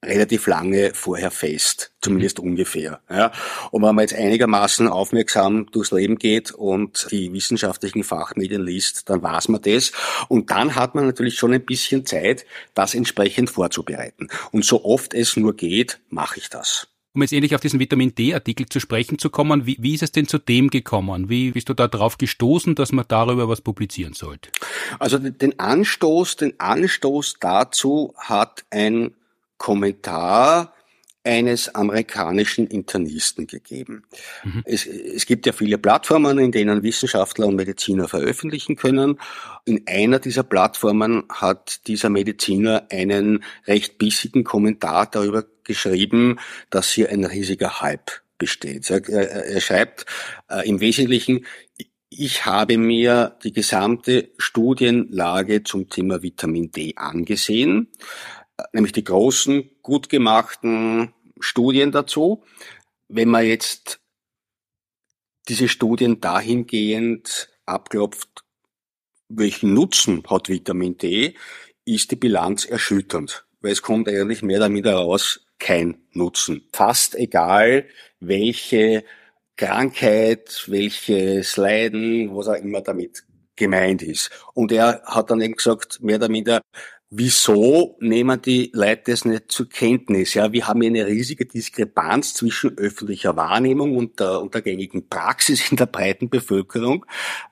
[0.02, 2.50] relativ lange vorher fest, zumindest mhm.
[2.50, 3.00] ungefähr.
[3.10, 3.32] Ja.
[3.70, 9.22] Und wenn man jetzt einigermaßen aufmerksam durchs Leben geht und die wissenschaftlichen Fachmedien liest, dann
[9.22, 9.92] weiß man das.
[10.28, 14.28] Und dann hat man natürlich schon ein bisschen Zeit, das entsprechend vorzubereiten.
[14.52, 16.88] Und so oft es nur geht, mache ich das.
[17.12, 20.12] Um jetzt ähnlich auf diesen Vitamin D-Artikel zu sprechen zu kommen, wie, wie ist es
[20.12, 21.28] denn zu dem gekommen?
[21.28, 24.50] Wie bist du da drauf gestoßen, dass man darüber was publizieren sollte?
[25.00, 29.12] Also den Anstoß, den Anstoß dazu hat ein
[29.58, 30.72] Kommentar
[31.22, 34.04] eines amerikanischen Internisten gegeben.
[34.42, 34.62] Mhm.
[34.64, 39.20] Es, es gibt ja viele Plattformen, in denen Wissenschaftler und Mediziner veröffentlichen können.
[39.66, 46.38] In einer dieser Plattformen hat dieser Mediziner einen recht bissigen Kommentar darüber geschrieben,
[46.70, 48.88] dass hier ein riesiger Hype besteht.
[48.88, 50.06] Er, er schreibt
[50.48, 51.44] äh, im Wesentlichen,
[52.08, 57.88] ich habe mir die gesamte Studienlage zum Thema Vitamin D angesehen
[58.72, 62.44] nämlich die großen, gut gemachten Studien dazu.
[63.08, 64.00] Wenn man jetzt
[65.48, 68.44] diese Studien dahingehend abklopft,
[69.28, 71.34] welchen Nutzen hat Vitamin D,
[71.84, 76.68] ist die Bilanz erschütternd, weil es kommt eigentlich mehr damit heraus, kein Nutzen.
[76.72, 77.86] Fast egal,
[78.18, 79.04] welche
[79.56, 83.24] Krankheit, welches Leiden, was auch immer damit
[83.56, 84.30] gemeint ist.
[84.54, 86.62] Und er hat dann eben gesagt, mehr oder minder,
[87.12, 90.34] Wieso nehmen die Leute das nicht zur Kenntnis?
[90.34, 95.08] Ja, wir haben hier eine riesige Diskrepanz zwischen öffentlicher Wahrnehmung und der, und der gängigen
[95.08, 97.04] Praxis in der breiten Bevölkerung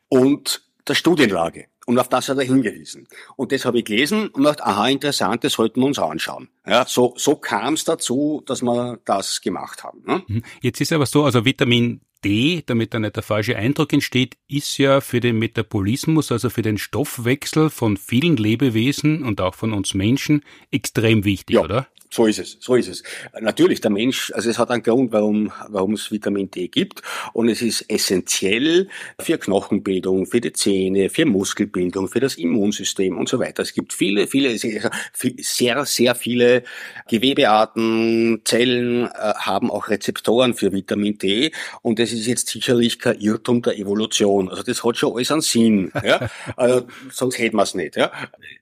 [0.08, 1.66] und der Studienlage.
[1.88, 3.08] Und auf das hat er hingewiesen.
[3.36, 6.50] Und das habe ich gelesen und gedacht, aha, interessant, das sollten wir uns anschauen.
[6.66, 10.02] Ja, so, so kam es dazu, dass wir das gemacht haben.
[10.06, 10.22] Ne?
[10.26, 10.42] Mhm.
[10.60, 14.76] Jetzt ist aber so, also Vitamin D, damit da nicht der falsche Eindruck entsteht, ist
[14.76, 19.94] ja für den Metabolismus, also für den Stoffwechsel von vielen Lebewesen und auch von uns
[19.94, 21.62] Menschen extrem wichtig, ja.
[21.62, 21.88] oder?
[22.10, 23.02] So ist es, so ist es.
[23.38, 27.02] Natürlich, der Mensch, also es hat einen Grund, warum, warum es Vitamin D gibt
[27.34, 28.88] und es ist essentiell
[29.20, 33.62] für Knochenbildung, für die Zähne, für Muskelbildung, für das Immunsystem und so weiter.
[33.62, 36.62] Es gibt viele, viele, sehr, sehr viele
[37.08, 43.20] Gewebearten, Zellen äh, haben auch Rezeptoren für Vitamin D und es ist jetzt sicherlich kein
[43.20, 44.48] Irrtum der Evolution.
[44.48, 46.30] Also das hat schon alles einen Sinn, ja?
[46.56, 47.96] also, sonst hätten wir es nicht.
[47.96, 48.10] Ja?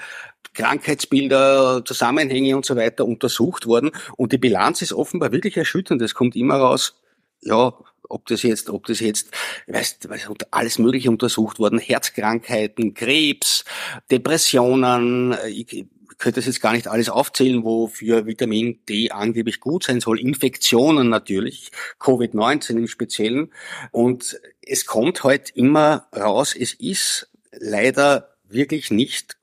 [0.53, 3.91] Krankheitsbilder, Zusammenhänge und so weiter untersucht worden.
[4.15, 6.01] Und die Bilanz ist offenbar wirklich erschütternd.
[6.01, 7.01] Es kommt immer raus,
[7.41, 7.73] ja,
[8.09, 9.31] ob das jetzt, ob das jetzt,
[9.67, 13.65] weißt, weißt alles Mögliche untersucht worden, Herzkrankheiten, Krebs,
[14.11, 15.85] Depressionen, ich
[16.23, 21.09] könnte das jetzt gar nicht alles aufzählen, wofür Vitamin D angeblich gut sein soll, Infektionen
[21.09, 23.51] natürlich, Covid-19 im Speziellen.
[23.91, 29.35] Und es kommt halt immer raus, es ist leider wirklich nicht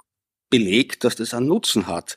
[0.49, 2.17] belegt, dass das einen Nutzen hat.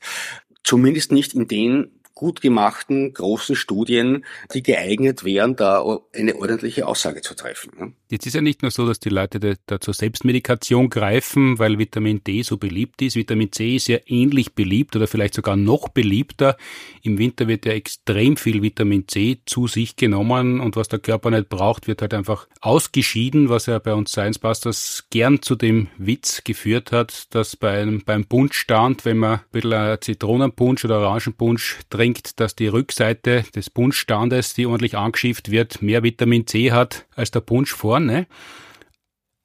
[0.64, 5.84] Zumindest nicht in den gut gemachten großen Studien, die geeignet wären, da
[6.16, 7.96] eine ordentliche Aussage zu treffen.
[8.10, 12.24] Jetzt ist ja nicht nur so, dass die Leute da zur Selbstmedikation greifen, weil Vitamin
[12.24, 13.18] D so beliebt ist.
[13.18, 16.56] Vitamin C ist ja ähnlich beliebt oder vielleicht sogar noch beliebter.
[17.02, 21.30] Im Winter wird ja extrem viel Vitamin C zu sich genommen und was der Körper
[21.30, 25.90] nicht braucht, wird halt einfach ausgeschieden, was ja bei uns Science Busters gern zu dem
[25.98, 31.80] Witz geführt hat, dass bei einem, beim Punschstand, wenn man ein bisschen Zitronenpunsch oder Orangenpunsch
[31.90, 37.32] trinkt, dass die Rückseite des Punschstandes, die ordentlich angeschifft wird, mehr Vitamin C hat als
[37.32, 38.28] der Punsch vorne ne?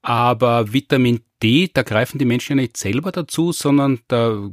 [0.02, 4.48] Aber Vitamin D, da greifen die Menschen ja nicht selber dazu, sondern da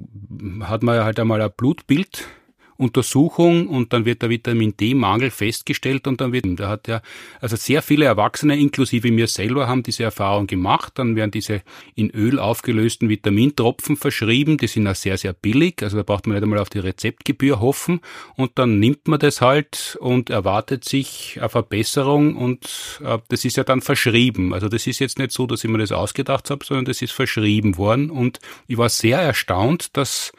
[0.61, 2.27] hat man ja halt einmal ein Blutbild
[2.77, 7.01] Untersuchung und dann wird der Vitamin D-Mangel festgestellt und dann wird, da hat ja,
[7.39, 10.93] also sehr viele Erwachsene, inklusive mir selber, haben diese Erfahrung gemacht.
[10.95, 11.61] Dann werden diese
[11.95, 14.57] in Öl aufgelösten Vitamintropfen verschrieben.
[14.57, 15.81] Die sind auch sehr, sehr billig.
[15.81, 18.01] Also da braucht man nicht einmal auf die Rezeptgebühr hoffen.
[18.35, 23.57] Und dann nimmt man das halt und erwartet sich eine Verbesserung und äh, das ist
[23.57, 24.53] ja dann verschrieben.
[24.53, 27.11] Also das ist jetzt nicht so, dass ich mir das ausgedacht habe, sondern das ist
[27.11, 30.31] verschrieben worden und ich war sehr erstaunt, dass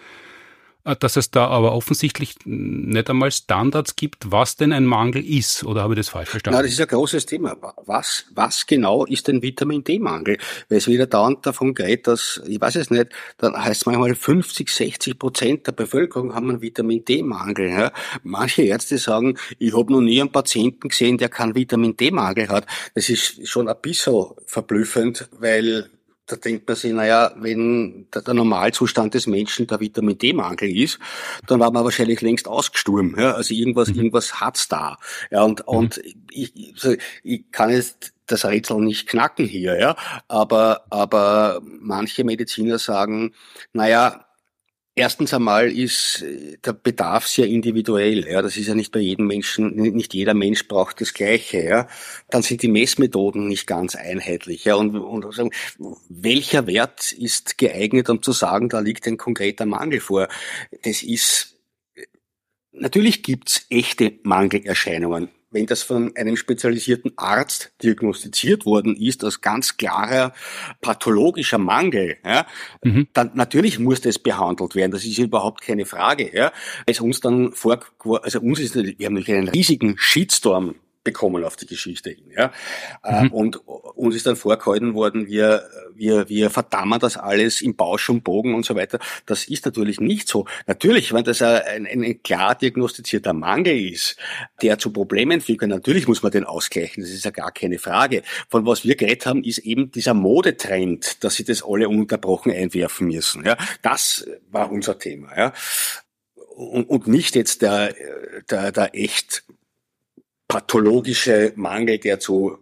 [0.95, 5.65] dass es da aber offensichtlich nicht einmal Standards gibt, was denn ein Mangel ist.
[5.65, 6.57] Oder habe ich das falsch verstanden?
[6.57, 7.57] Na, das ist ein großes Thema.
[7.87, 10.39] Was, was genau ist denn Vitamin D-Mangel?
[10.69, 14.15] Weil es wieder dauernd davon geht, dass, ich weiß es nicht, dann heißt es manchmal
[14.15, 17.69] 50, 60 Prozent der Bevölkerung haben einen Vitamin D-Mangel.
[17.71, 17.93] Ja?
[18.23, 22.67] Manche Ärzte sagen, ich habe noch nie einen Patienten gesehen, der keinen Vitamin D-Mangel hat.
[22.95, 25.91] Das ist schon ein bisschen verblüffend, weil
[26.27, 30.99] da denkt man sich, naja, wenn der, Normalzustand des Menschen der Vitamin D-Mangel ist,
[31.47, 33.15] dann war man wahrscheinlich längst ausgestorben.
[33.19, 33.33] Ja?
[33.33, 33.97] Also irgendwas, mhm.
[33.97, 34.99] irgendwas hat's da.
[35.31, 35.65] Ja, und, mhm.
[35.67, 39.97] und ich, also ich kann jetzt das Rätsel nicht knacken hier, ja.
[40.27, 43.33] Aber, aber manche Mediziner sagen,
[43.73, 44.26] naja,
[44.99, 48.27] Erstens einmal ist äh, der Bedarf sehr individuell.
[48.27, 51.63] Ja, das ist ja nicht bei jedem Menschen, nicht jeder Mensch braucht das Gleiche.
[51.63, 51.89] Ja,
[52.31, 54.65] dann sind die Messmethoden nicht ganz einheitlich.
[54.65, 55.51] Ja, und, und sagen,
[56.09, 60.29] welcher Wert ist geeignet, um zu sagen, da liegt ein konkreter Mangel vor?
[60.83, 61.59] Das ist
[62.73, 69.79] natürlich gibt's echte Mangelerscheinungen wenn das von einem spezialisierten Arzt diagnostiziert worden ist als ganz
[69.79, 70.35] klarer
[70.83, 72.47] pathologischer Mangel, ja,
[72.85, 73.09] mhm.
[73.15, 74.93] dann natürlich muss das behandelt werden.
[74.93, 76.31] Das ist überhaupt keine Frage.
[76.37, 76.53] Ja.
[76.87, 77.81] Als uns dann vor,
[78.23, 80.75] also uns ist, wir haben natürlich einen riesigen Shitstorm
[81.07, 82.33] bekommen auf die Geschichte hin.
[82.37, 82.53] Ja?
[83.05, 83.33] Äh, mhm.
[83.33, 85.63] Und uns ist dann vorgehalten worden, wir,
[85.95, 88.99] wir, wir verdammen das alles im Bausch und Bogen und so weiter.
[89.25, 90.47] Das ist natürlich nicht so.
[90.67, 94.17] Natürlich, wenn das ein, ein klar diagnostizierter Mangel ist,
[94.61, 98.23] der zu Problemen führt, natürlich muss man den ausgleichen, das ist ja gar keine Frage.
[98.51, 103.07] Von was wir geredet haben, ist eben dieser Modetrend, dass sie das alle ununterbrochen einwerfen
[103.07, 103.45] müssen.
[103.45, 103.57] Ja?
[103.83, 105.37] Das war unser Thema.
[105.37, 105.53] Ja?
[106.57, 107.95] Und, und nicht jetzt der,
[108.51, 109.45] der, der echt
[110.49, 112.59] pathologische Mangel, der zu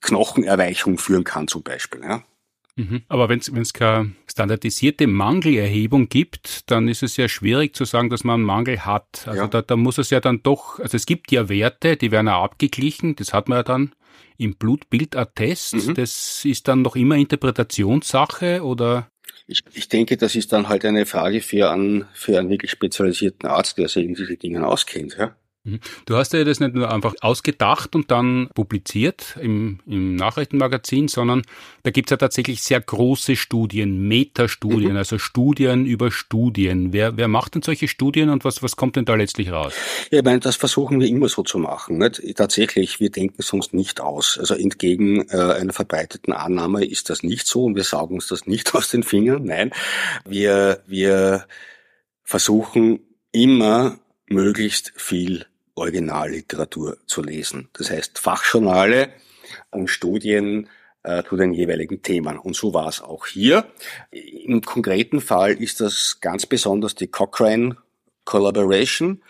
[0.00, 2.02] Knochenerweichung führen kann zum Beispiel.
[2.02, 2.24] Ja.
[2.76, 3.02] Mhm.
[3.08, 8.22] Aber wenn es keine standardisierte Mangelerhebung gibt, dann ist es ja schwierig zu sagen, dass
[8.22, 9.26] man einen Mangel hat.
[9.26, 9.48] Also ja.
[9.48, 12.40] da, da muss es ja dann doch, also es gibt ja Werte, die werden ja
[12.40, 13.94] abgeglichen, das hat man ja dann
[14.36, 15.88] im Blutbildattest.
[15.88, 15.94] Mhm.
[15.94, 19.10] Das ist dann noch immer Interpretationssache oder?
[19.46, 23.48] Ich, ich denke, das ist dann halt eine Frage für einen, für einen wirklich spezialisierten
[23.48, 25.16] Arzt, der sich in diese Dingen auskennt.
[25.18, 25.34] Ja?
[25.66, 25.80] Mhm.
[26.06, 31.42] Du hast ja das nicht nur einfach ausgedacht und dann publiziert im, im Nachrichtenmagazin, sondern
[31.82, 34.96] da gibt's ja tatsächlich sehr große Studien, Metastudien, mhm.
[34.96, 36.92] also Studien über Studien.
[36.92, 39.74] Wer, wer macht denn solche Studien und was, was kommt denn da letztlich raus?
[40.10, 41.98] Ja, ich meine, das versuchen wir immer so zu machen.
[41.98, 42.22] Nicht?
[42.36, 44.38] Tatsächlich, wir denken sonst nicht aus.
[44.38, 48.46] Also entgegen äh, einer verbreiteten Annahme ist das nicht so und wir saugen uns das
[48.46, 49.44] nicht aus den Fingern.
[49.44, 49.72] Nein,
[50.24, 51.46] wir, wir
[52.22, 53.00] versuchen
[53.32, 53.98] immer
[54.28, 57.68] möglichst viel Originalliteratur zu lesen.
[57.74, 59.10] Das heißt Fachjournale
[59.70, 60.68] und Studien
[61.04, 62.38] äh, zu den jeweiligen Themen.
[62.38, 63.66] Und so war es auch hier.
[64.10, 67.76] Im konkreten Fall ist das ganz besonders die Cochrane
[68.24, 69.22] Collaboration,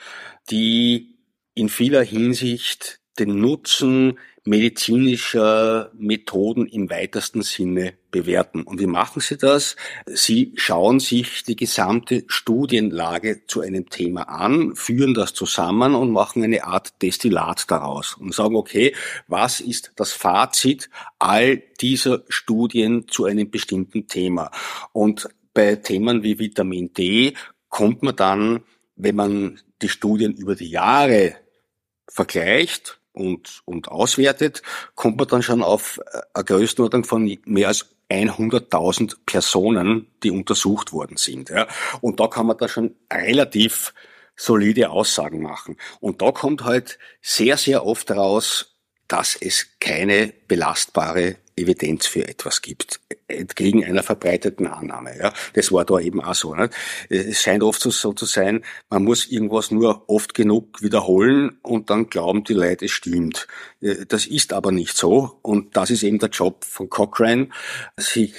[0.48, 1.16] die
[1.54, 8.62] in vieler Hinsicht den Nutzen medizinischer Methoden im weitesten Sinne bewerten.
[8.62, 9.76] Und wie machen Sie das?
[10.06, 16.44] Sie schauen sich die gesamte Studienlage zu einem Thema an, führen das zusammen und machen
[16.44, 18.94] eine Art Destillat daraus und sagen, okay,
[19.26, 24.50] was ist das Fazit all dieser Studien zu einem bestimmten Thema?
[24.92, 27.34] Und bei Themen wie Vitamin D
[27.68, 28.60] kommt man dann,
[28.94, 31.36] wenn man die Studien über die Jahre
[32.08, 34.62] vergleicht, und, und auswertet,
[34.94, 36.00] kommt man dann schon auf
[36.34, 41.50] eine Größenordnung von mehr als 100.000 Personen, die untersucht worden sind.
[41.50, 41.66] Ja.
[42.00, 43.92] Und da kann man da schon relativ
[44.36, 45.76] solide Aussagen machen.
[46.00, 48.76] Und da kommt halt sehr, sehr oft raus,
[49.08, 55.18] dass es keine belastbare Evidenz für etwas gibt, entgegen einer verbreiteten Annahme.
[55.18, 55.32] Ja.
[55.54, 56.54] Das war da eben auch so.
[56.54, 56.74] Nicht?
[57.08, 62.08] Es scheint oft so, zu sein, man muss irgendwas nur oft genug wiederholen und dann
[62.08, 63.48] glauben die Leute, es stimmt.
[63.80, 67.48] Das ist aber nicht so und das ist eben der Job von Cochrane,
[67.96, 68.34] sich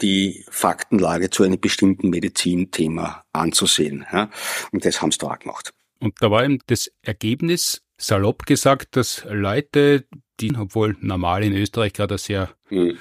[0.00, 4.06] die Faktenlage zu einem bestimmten Medizinthema anzusehen.
[4.12, 4.30] Ja.
[4.72, 5.72] Und das haben sie da auch gemacht.
[6.00, 10.04] Und da war eben das Ergebnis, salopp gesagt, dass Leute,
[10.40, 12.96] die, obwohl normal in Österreich gerade sehr mhm.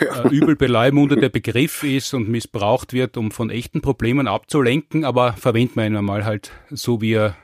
[0.00, 5.76] äh, übel beleimundete Begriff ist und missbraucht wird, um von echten Problemen abzulenken, aber verwendet
[5.76, 7.36] man ihn einmal halt so, wie er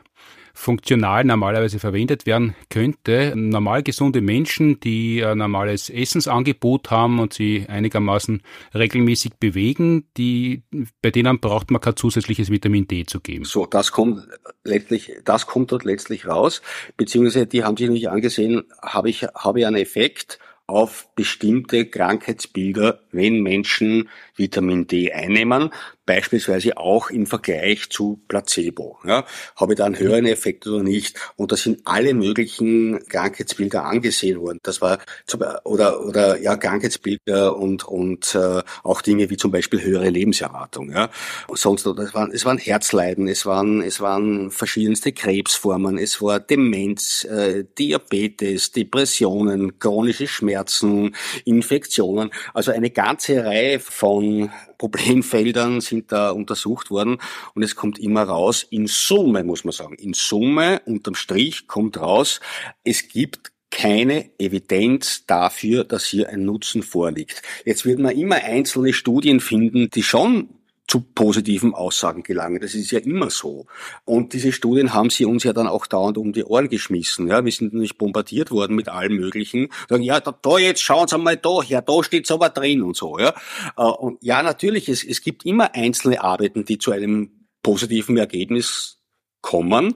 [0.54, 3.32] funktional normalerweise verwendet werden könnte.
[3.36, 8.42] Normal gesunde Menschen, die ein normales Essensangebot haben und sie einigermaßen
[8.74, 10.62] regelmäßig bewegen, die,
[11.02, 13.44] bei denen braucht man kein zusätzliches Vitamin D zu geben.
[13.44, 14.26] So, das kommt
[14.64, 16.62] letztlich, das kommt dort letztlich raus,
[16.96, 20.38] beziehungsweise die haben sich nicht angesehen, habe ich, habe ich einen Effekt,
[20.70, 25.70] auf bestimmte Krankheitsbilder, wenn Menschen Vitamin D einnehmen,
[26.06, 28.98] beispielsweise auch im Vergleich zu Placebo.
[29.04, 29.24] Ja,
[29.56, 31.18] habe ich da einen höheren Effekt oder nicht?
[31.36, 34.58] Und da sind alle möglichen Krankheitsbilder angesehen worden.
[34.62, 39.82] Das war zum, oder oder ja Krankheitsbilder und und äh, auch Dinge wie zum Beispiel
[39.82, 40.90] höhere Lebenserwartung.
[40.90, 41.10] Ja,
[41.48, 46.40] und sonst es waren es waren Herzleiden, es waren es waren verschiedenste Krebsformen, es war
[46.40, 56.30] Demenz, äh, Diabetes, Depressionen, chronische Schmerzen, Infektionen, also eine ganze Reihe von Problemfeldern sind da
[56.30, 57.18] untersucht worden
[57.54, 62.00] und es kommt immer raus, in Summe muss man sagen, in Summe unterm Strich kommt
[62.00, 62.40] raus,
[62.84, 67.42] es gibt keine Evidenz dafür, dass hier ein Nutzen vorliegt.
[67.64, 70.48] Jetzt wird man immer einzelne Studien finden, die schon
[70.90, 72.60] zu positiven Aussagen gelangen.
[72.60, 73.66] Das ist ja immer so.
[74.04, 77.28] Und diese Studien haben sie uns ja dann auch dauernd um die Ohren geschmissen.
[77.28, 79.68] Ja, wir sind nicht bombardiert worden mit allem Möglichen.
[79.88, 82.96] Sagen, ja, da, da jetzt schauen Sie mal da her, da steht's aber drin und
[82.96, 83.20] so.
[83.20, 83.34] Ja,
[83.76, 88.98] äh, und ja, natürlich, es, es gibt immer einzelne Arbeiten, die zu einem positiven Ergebnis
[89.42, 89.94] kommen.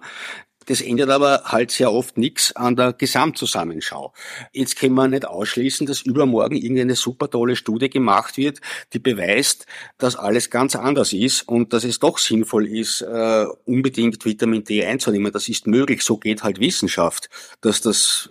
[0.67, 4.13] Das ändert aber halt sehr oft nichts an der Gesamtzusammenschau.
[4.53, 8.61] Jetzt kann man nicht ausschließen, dass übermorgen irgendeine super tolle Studie gemacht wird,
[8.93, 9.67] die beweist,
[9.99, 14.85] dass alles ganz anders ist und dass es doch sinnvoll ist, äh, unbedingt Vitamin D
[14.85, 15.33] einzunehmen.
[15.33, 17.29] Das ist möglich, so geht halt Wissenschaft,
[17.61, 18.31] dass das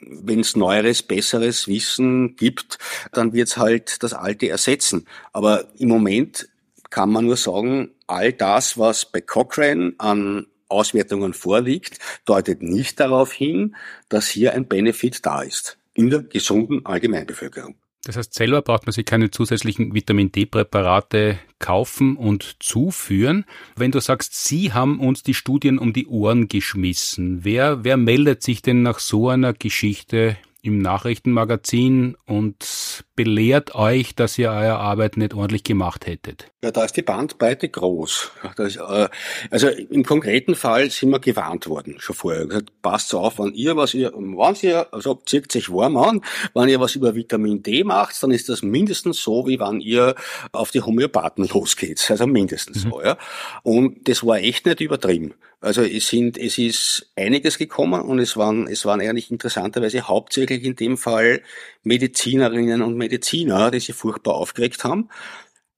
[0.00, 2.78] wenn es neueres, besseres Wissen gibt,
[3.12, 5.06] dann wird es halt das alte ersetzen.
[5.32, 6.48] Aber im Moment
[6.90, 13.32] kann man nur sagen, all das, was bei Cochrane an Auswertungen vorliegt, deutet nicht darauf
[13.32, 13.76] hin,
[14.08, 17.74] dass hier ein Benefit da ist in der gesunden Allgemeinbevölkerung.
[18.04, 23.44] Das heißt, selber braucht man sich keine zusätzlichen Vitamin D-Präparate kaufen und zuführen.
[23.76, 28.42] Wenn du sagst, Sie haben uns die Studien um die Ohren geschmissen, wer, wer meldet
[28.42, 35.16] sich denn nach so einer Geschichte im Nachrichtenmagazin und belehrt euch, dass ihr eure Arbeit
[35.16, 36.50] nicht ordentlich gemacht hättet?
[36.62, 38.30] Ja, da ist die Bandbreite groß.
[38.56, 39.08] Das, äh,
[39.50, 42.46] also im konkreten Fall sind wir gewarnt worden, schon vorher.
[42.46, 46.22] Gesagt, passt auf, wenn ihr was ihr, wenn ihr, also zieht sich warm an,
[46.54, 50.14] wenn ihr was über Vitamin D macht, dann ist das mindestens so, wie wenn ihr
[50.52, 52.10] auf die Homöopathen losgeht.
[52.10, 52.90] Also mindestens mhm.
[52.90, 53.16] so, ja.
[53.62, 55.34] Und das war echt nicht übertrieben.
[55.60, 60.64] Also es sind, es ist einiges gekommen und es waren, es waren eigentlich interessanterweise hauptsächlich
[60.64, 61.42] in dem Fall
[61.82, 65.10] Medizinerinnen und Mediziner, die sich furchtbar aufgeregt haben,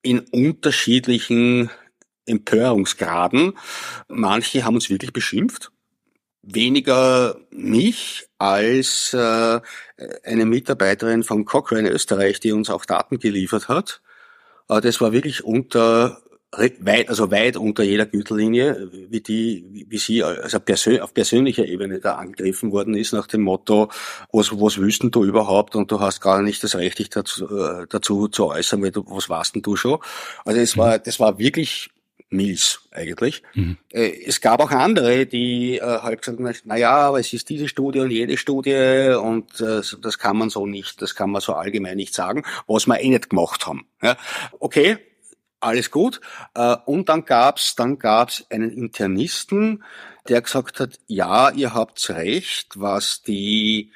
[0.02, 1.70] in unterschiedlichen
[2.26, 3.58] Empörungsgraden.
[4.08, 5.72] Manche haben uns wirklich beschimpft.
[6.42, 9.60] Weniger mich als äh,
[10.24, 14.00] eine Mitarbeiterin von Cochrane Österreich, die uns auch Daten geliefert hat.
[14.68, 16.21] Aber das war wirklich unter
[16.52, 21.98] weit, also weit unter jeder Gürtellinie, wie die, wie sie also persön auf persönlicher Ebene
[21.98, 23.90] da angegriffen worden ist, nach dem Motto,
[24.32, 27.46] was, was willst denn du überhaupt und du hast gar nicht das Recht, dich dazu,
[27.46, 29.98] äh, dazu zu äußern, weil du, was warst denn du schon?
[30.44, 31.90] Also es war, das war wirklich
[32.28, 33.42] Mills eigentlich.
[33.54, 33.76] Mhm.
[33.90, 37.48] Äh, es gab auch andere, die äh, halt gesagt haben, na ja, aber es ist
[37.48, 41.40] diese Studie und jede Studie und äh, das kann man so nicht, das kann man
[41.40, 43.86] so allgemein nicht sagen, was wir eh nicht gemacht haben.
[44.02, 44.16] Ja,
[44.58, 44.98] okay,
[45.62, 46.20] alles gut.
[46.54, 49.84] Äh, und dann gab's, dann gab's einen Internisten,
[50.28, 53.92] der gesagt hat, ja, ihr habt recht, was die,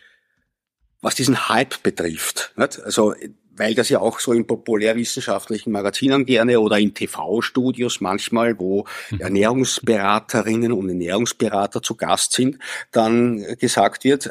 [1.00, 2.52] was diesen Hype betrifft.
[2.56, 3.14] Also
[3.56, 9.20] weil das ja auch so in populärwissenschaftlichen Magazinen gerne oder in TV-Studios manchmal, wo mhm.
[9.20, 12.58] Ernährungsberaterinnen und Ernährungsberater zu Gast sind,
[12.92, 14.30] dann gesagt wird,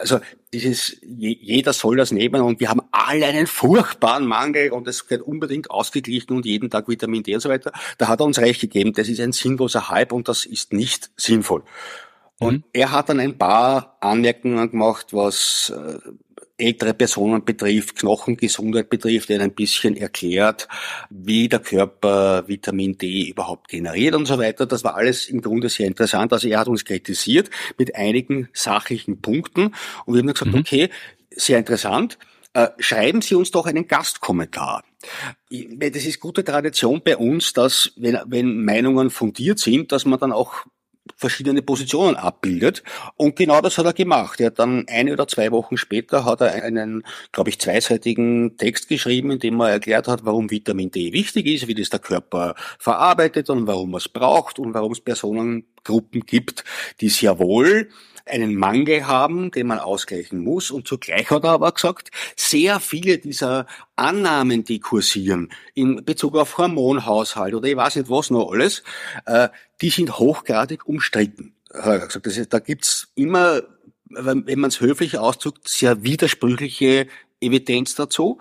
[0.00, 0.20] also
[0.52, 5.22] dieses, jeder soll das nehmen und wir haben alle einen furchtbaren Mangel und es wird
[5.22, 7.72] unbedingt ausgeglichen und jeden Tag Vitamin D und so weiter.
[7.98, 11.10] Da hat er uns recht gegeben, das ist ein sinnloser Hype und das ist nicht
[11.16, 11.62] sinnvoll.
[12.40, 12.64] Und mhm.
[12.72, 15.98] er hat dann ein paar Anmerkungen gemacht, was äh,
[16.60, 20.68] ältere Personen betrifft, Knochengesundheit betrifft, der ein bisschen erklärt,
[21.10, 24.66] wie der Körper Vitamin D überhaupt generiert und so weiter.
[24.66, 26.32] Das war alles im Grunde sehr interessant.
[26.32, 30.60] Also er hat uns kritisiert mit einigen sachlichen Punkten und wir haben gesagt, mhm.
[30.60, 30.90] okay,
[31.30, 32.18] sehr interessant.
[32.52, 34.82] Äh, schreiben Sie uns doch einen Gastkommentar.
[35.50, 40.32] Das ist gute Tradition bei uns, dass wenn, wenn Meinungen fundiert sind, dass man dann
[40.32, 40.66] auch
[41.16, 42.82] verschiedene Positionen abbildet.
[43.16, 44.40] Und genau das hat er gemacht.
[44.40, 48.88] Er hat dann eine oder zwei Wochen später hat er einen, glaube ich, zweiseitigen Text
[48.88, 52.54] geschrieben, in dem er erklärt hat, warum Vitamin D wichtig ist, wie das der Körper
[52.78, 56.64] verarbeitet und warum er es braucht und warum es Personengruppen gibt,
[57.00, 57.88] die sehr wohl
[58.26, 60.70] einen Mangel haben, den man ausgleichen muss.
[60.70, 63.66] Und zugleich hat er aber gesagt, sehr viele dieser
[63.96, 68.82] Annahmen, die kursieren in Bezug auf Hormonhaushalt oder ich weiß nicht was noch alles,
[69.26, 69.48] äh,
[69.80, 71.54] die sind hochgradig umstritten.
[71.68, 73.62] Gesagt, da gibt's immer
[74.10, 77.06] wenn man es höflich ausdrückt, sehr widersprüchliche
[77.40, 78.38] Evidenz dazu.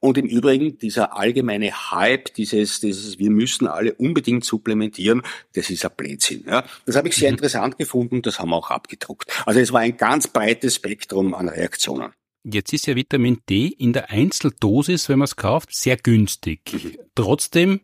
[0.00, 5.22] Und im Übrigen, dieser allgemeine Hype, dieses, dieses, wir müssen alle unbedingt supplementieren,
[5.54, 6.44] das ist ein Blödsinn.
[6.46, 6.64] Ja.
[6.84, 7.36] Das habe ich sehr mhm.
[7.36, 9.32] interessant gefunden, das haben wir auch abgedruckt.
[9.46, 12.12] Also es war ein ganz breites Spektrum an Reaktionen.
[12.42, 16.60] Jetzt ist ja Vitamin D in der Einzeldosis, wenn man es kauft, sehr günstig.
[16.72, 16.98] Mhm.
[17.14, 17.80] Trotzdem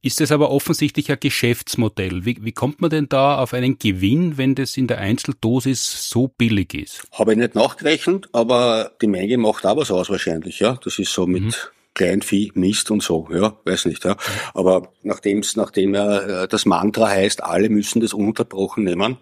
[0.00, 2.24] ist es aber offensichtlich ein Geschäftsmodell.
[2.24, 6.28] Wie, wie kommt man denn da auf einen Gewinn, wenn das in der Einzeldosis so
[6.28, 7.02] billig ist?
[7.12, 10.78] Habe ich nicht nachgerechnet, aber die Menge macht auch was aus wahrscheinlich, ja.
[10.84, 11.54] Das ist so mit mhm.
[11.94, 14.16] Kleinvieh, Mist und so, ja, weiß nicht, ja.
[14.54, 19.18] Aber nachdem's, nachdem ja äh, das Mantra heißt, alle müssen das ununterbrochen nehmen,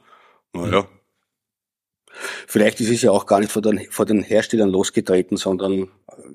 [0.53, 0.87] naja.
[2.47, 5.87] Vielleicht ist es ja auch gar nicht vor den, vor den Herstellern losgetreten, sondern äh,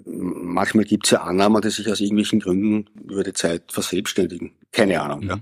[0.06, 4.54] manchmal gibt es ja Annahmen, die sich aus irgendwelchen Gründen über die Zeit verselbstständigen.
[4.72, 5.22] Keine Ahnung.
[5.22, 5.30] Mhm.
[5.30, 5.40] Ja.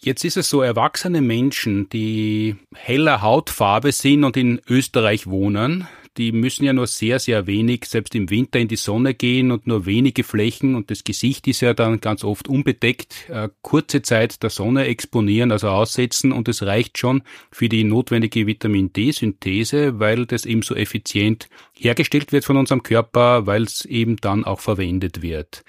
[0.00, 5.88] Jetzt ist es so, erwachsene Menschen, die heller Hautfarbe sind und in Österreich wohnen,
[6.18, 9.66] die müssen ja nur sehr, sehr wenig, selbst im Winter in die Sonne gehen und
[9.66, 14.42] nur wenige Flächen und das Gesicht ist ja dann ganz oft unbedeckt, äh, kurze Zeit
[14.42, 20.26] der Sonne exponieren, also aussetzen und es reicht schon für die notwendige Vitamin D-Synthese, weil
[20.26, 25.22] das eben so effizient hergestellt wird von unserem Körper, weil es eben dann auch verwendet
[25.22, 25.64] wird.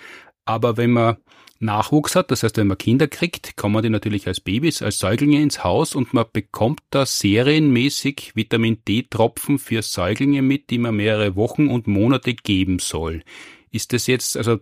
[0.46, 1.18] Aber wenn man
[1.60, 5.42] Nachwuchs hat, das heißt, wenn man Kinder kriegt, kommen die natürlich als Babys, als Säuglinge
[5.42, 11.36] ins Haus und man bekommt da serienmäßig Vitamin D-Tropfen für Säuglinge mit, die man mehrere
[11.36, 13.24] Wochen und Monate geben soll.
[13.72, 14.60] Ist das jetzt, also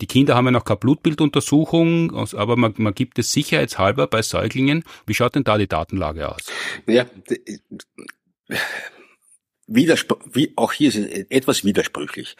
[0.00, 4.82] die Kinder haben ja noch keine Blutbilduntersuchung, aber man, man gibt es sicherheitshalber bei Säuglingen.
[5.06, 6.42] Wie schaut denn da die Datenlage aus?
[6.86, 7.06] Ja,
[9.66, 12.36] Widerspr wie, auch hier ist es etwas widersprüchlich.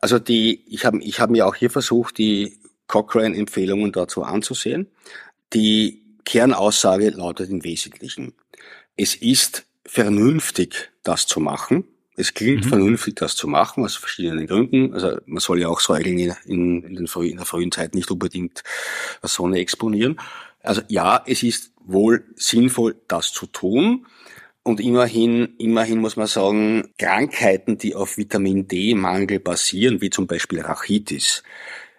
[0.00, 4.88] Also die, ich habe ich hab mir auch hier versucht, die Cochrane-Empfehlungen dazu anzusehen.
[5.52, 8.34] Die Kernaussage lautet im Wesentlichen,
[8.96, 11.84] es ist vernünftig, das zu machen.
[12.16, 12.68] Es klingt mhm.
[12.68, 14.94] vernünftig, das zu machen, aus verschiedenen Gründen.
[14.94, 18.10] Also man soll ja auch Säuglinge in, in, den früh, in der frühen Zeit nicht
[18.10, 18.62] unbedingt
[19.20, 20.20] der Sonne exponieren.
[20.62, 24.06] Also ja, es ist wohl sinnvoll, das zu tun.
[24.62, 30.60] Und immerhin, immerhin muss man sagen, Krankheiten, die auf Vitamin D-Mangel basieren, wie zum Beispiel
[30.62, 31.42] Rachitis,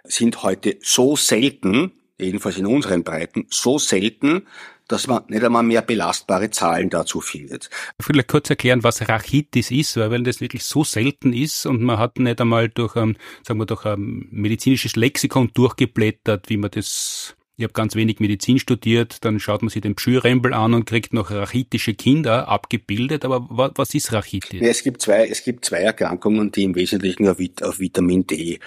[0.08, 4.48] sind heute so selten, jedenfalls in unseren Breiten, so selten,
[4.88, 7.70] dass man nicht einmal mehr belastbare Zahlen dazu findet.
[8.00, 11.98] Vielleicht kurz erklären, was Rachitis ist, weil wenn das wirklich so selten ist und man
[11.98, 17.36] hat nicht einmal durch ein, sagen wir, durch ein medizinisches Lexikon durchgeblättert, wie man das
[17.58, 21.14] ich habe ganz wenig Medizin studiert, dann schaut man sich den Pschürembel an und kriegt
[21.14, 23.24] noch rachitische Kinder abgebildet.
[23.24, 24.60] Aber was ist Rachitis?
[24.60, 28.60] Ja, es gibt zwei, es gibt zwei Erkrankungen, die im Wesentlichen auf, auf Vitamin D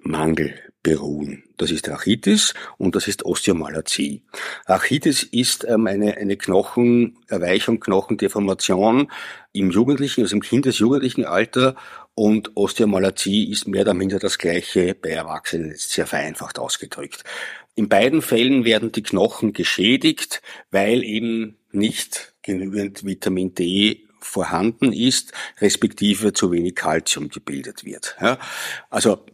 [0.00, 1.44] Mangel beruhen.
[1.56, 4.22] Das ist Rachitis und das ist Osteomalazie.
[4.66, 9.10] Rachitis ist ähm, eine, eine Knochenerweichung, Knochendeformation
[9.52, 11.76] im jugendlichen, also im kindesjugendlichen Alter
[12.14, 17.24] und Osteomalazie ist mehr oder minder das gleiche bei Erwachsenen, jetzt sehr vereinfacht ausgedrückt.
[17.74, 25.32] In beiden Fällen werden die Knochen geschädigt, weil eben nicht genügend Vitamin D vorhanden ist,
[25.60, 28.16] respektive zu wenig Kalzium gebildet wird.
[28.20, 28.38] Ja,
[28.90, 29.24] also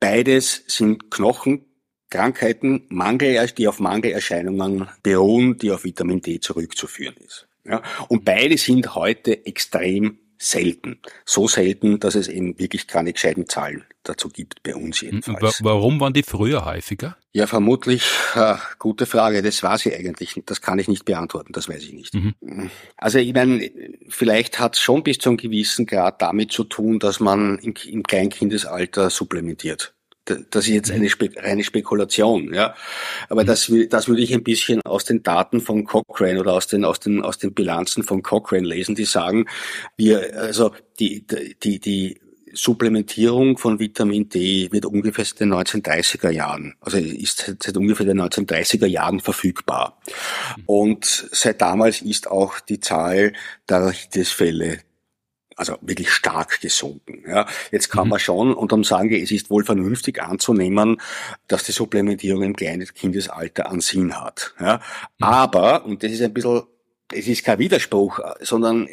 [0.00, 7.46] beides sind Knochenkrankheiten, Mangel, die auf Mangelerscheinungen beruhen, die auf Vitamin D zurückzuführen ist.
[7.64, 10.98] Ja, und beide sind heute extrem selten.
[11.26, 15.62] So selten, dass es eben wirklich keine gescheiten Zahlen dazu gibt, bei uns jedenfalls.
[15.62, 17.18] Warum waren die früher häufiger?
[17.32, 18.02] Ja, vermutlich,
[18.34, 21.92] äh, gute Frage, das war sie eigentlich das kann ich nicht beantworten, das weiß ich
[21.92, 22.14] nicht.
[22.14, 22.34] Mhm.
[22.96, 23.70] Also ich meine,
[24.08, 27.74] vielleicht hat es schon bis zu einem gewissen Grad damit zu tun, dass man im,
[27.86, 29.94] im Kleinkindesalter supplementiert
[30.50, 32.74] das ist jetzt eine Spe reine Spekulation, ja.
[33.28, 36.84] Aber das, das würde ich ein bisschen aus den Daten von Cochrane oder aus den,
[36.84, 39.46] aus den, aus den Bilanzen von Cochrane lesen, die sagen,
[39.96, 41.24] wir, also, die,
[41.62, 42.20] die, die
[42.52, 48.20] Supplementierung von Vitamin D wird ungefähr seit den 1930er Jahren, also ist seit, ungefähr den
[48.20, 50.00] 1930er Jahren verfügbar.
[50.66, 53.32] Und seit damals ist auch die Zahl
[53.68, 54.80] der Arthritis-Fälle
[55.56, 57.24] also wirklich stark gesunken.
[57.26, 58.10] Ja, jetzt kann mhm.
[58.10, 61.00] man schon und dann sagen wir, es ist wohl vernünftig anzunehmen,
[61.48, 64.54] dass die Supplementierung im kleinen Kindesalter an Sinn hat.
[64.60, 65.24] Ja, mhm.
[65.24, 66.62] aber, und das ist ein bisschen,
[67.12, 68.88] es ist kein Widerspruch, sondern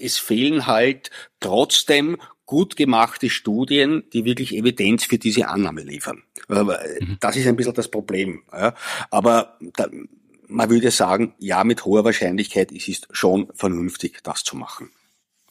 [0.00, 6.22] es fehlen halt trotzdem gut gemachte Studien, die wirklich Evidenz für diese Annahme liefern.
[6.48, 7.18] Mhm.
[7.20, 8.42] Das ist ein bisschen das Problem.
[8.52, 8.74] Ja.
[9.10, 9.86] Aber da,
[10.46, 14.90] man würde sagen, ja, mit hoher Wahrscheinlichkeit ist es schon vernünftig, das zu machen.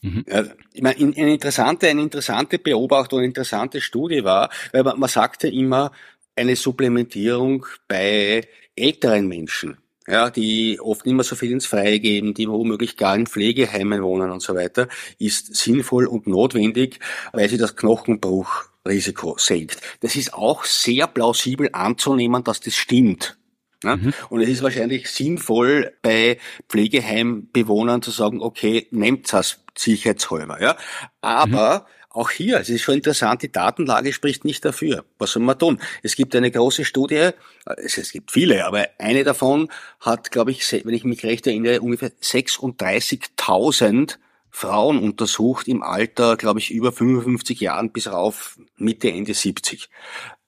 [0.02, 0.24] Mhm.
[0.28, 5.08] Ja, ich meine, eine interessante, eine interessante Beobachtung, eine interessante Studie war, weil man, man
[5.08, 5.92] sagte immer,
[6.36, 8.46] eine Supplementierung bei
[8.76, 13.16] älteren Menschen, ja, die oft nicht mehr so viel ins Freie geben, die womöglich gar
[13.16, 14.88] in Pflegeheimen wohnen und so weiter,
[15.18, 17.00] ist sinnvoll und notwendig,
[17.32, 19.80] weil sie das Knochenbruchrisiko senkt.
[20.00, 23.36] Das ist auch sehr plausibel anzunehmen, dass das stimmt.
[23.84, 23.96] Ja?
[23.96, 24.12] Mhm.
[24.28, 30.60] Und es ist wahrscheinlich sinnvoll, bei Pflegeheimbewohnern zu sagen, okay, nehmt das sicherheitshalber.
[30.60, 30.76] Ja?
[31.20, 31.84] Aber mhm.
[32.10, 35.04] auch hier, es ist schon interessant, die Datenlage spricht nicht dafür.
[35.18, 35.80] Was soll man tun?
[36.02, 37.30] Es gibt eine große Studie,
[37.76, 39.68] es, gibt viele, aber eine davon
[40.00, 44.18] hat, glaube ich, wenn ich mich recht erinnere, ungefähr 36.000
[44.50, 49.90] Frauen untersucht im Alter, glaube ich, über 55 Jahren bis rauf Mitte, Ende 70.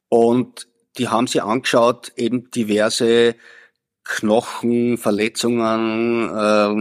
[0.08, 0.66] Und
[1.00, 3.34] die haben sie angeschaut, eben diverse
[4.04, 6.74] Knochenverletzungen, äh,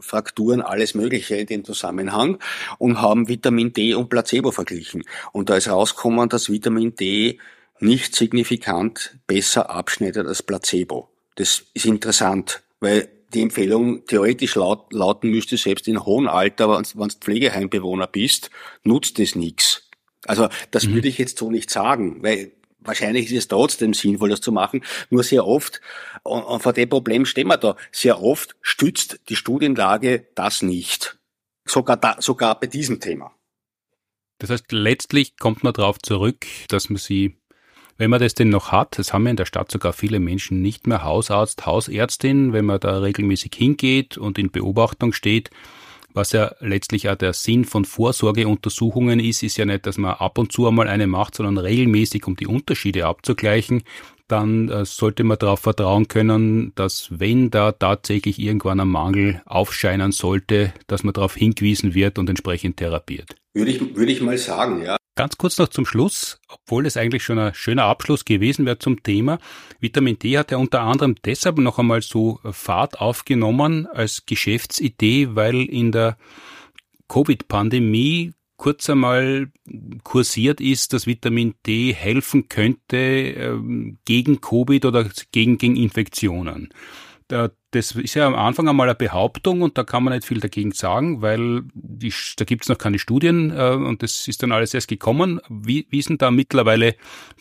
[0.00, 2.38] Frakturen, alles Mögliche in dem Zusammenhang
[2.78, 5.04] und haben Vitamin D und Placebo verglichen.
[5.32, 7.38] Und da ist rausgekommen, dass Vitamin D
[7.80, 11.10] nicht signifikant besser abschneidet als Placebo.
[11.34, 16.84] Das ist interessant, weil die Empfehlung theoretisch laut, lauten müsste, selbst in hohem Alter, wenn
[16.84, 18.50] du Pflegeheimbewohner bist,
[18.84, 19.82] nutzt es nichts.
[20.26, 20.94] Also das mhm.
[20.94, 22.52] würde ich jetzt so nicht sagen, weil
[22.86, 24.82] wahrscheinlich ist es trotzdem sinnvoll, das zu machen.
[25.10, 25.80] Nur sehr oft,
[26.22, 31.18] und, vor dem Problem stehen wir da, sehr oft stützt die Studienlage das nicht.
[31.64, 33.32] Sogar, da, sogar bei diesem Thema.
[34.38, 37.36] Das heißt, letztlich kommt man darauf zurück, dass man sie,
[37.96, 40.60] wenn man das denn noch hat, das haben ja in der Stadt sogar viele Menschen
[40.60, 45.50] nicht mehr Hausarzt, Hausärztin, wenn man da regelmäßig hingeht und in Beobachtung steht,
[46.16, 50.38] was ja letztlich auch der Sinn von Vorsorgeuntersuchungen ist, ist ja nicht, dass man ab
[50.38, 53.82] und zu einmal eine macht, sondern regelmäßig, um die Unterschiede abzugleichen.
[54.26, 60.10] Dann äh, sollte man darauf vertrauen können, dass wenn da tatsächlich irgendwann ein Mangel aufscheinen
[60.10, 63.36] sollte, dass man darauf hingewiesen wird und entsprechend therapiert.
[63.54, 64.95] Würde ich, würde ich mal sagen, ja.
[65.16, 69.02] Ganz kurz noch zum Schluss, obwohl es eigentlich schon ein schöner Abschluss gewesen wäre zum
[69.02, 69.38] Thema.
[69.80, 75.62] Vitamin D hat ja unter anderem deshalb noch einmal so Fahrt aufgenommen als Geschäftsidee, weil
[75.62, 76.18] in der
[77.08, 79.50] Covid-Pandemie kurz einmal
[80.02, 86.68] kursiert ist, dass Vitamin D helfen könnte ähm, gegen Covid oder gegen, gegen Infektionen.
[87.28, 90.72] Das ist ja am Anfang einmal eine Behauptung und da kann man nicht viel dagegen
[90.72, 94.74] sagen, weil die, da gibt es noch keine Studien äh, und das ist dann alles
[94.74, 95.40] erst gekommen.
[95.48, 96.94] Wie, wie ist denn da mittlerweile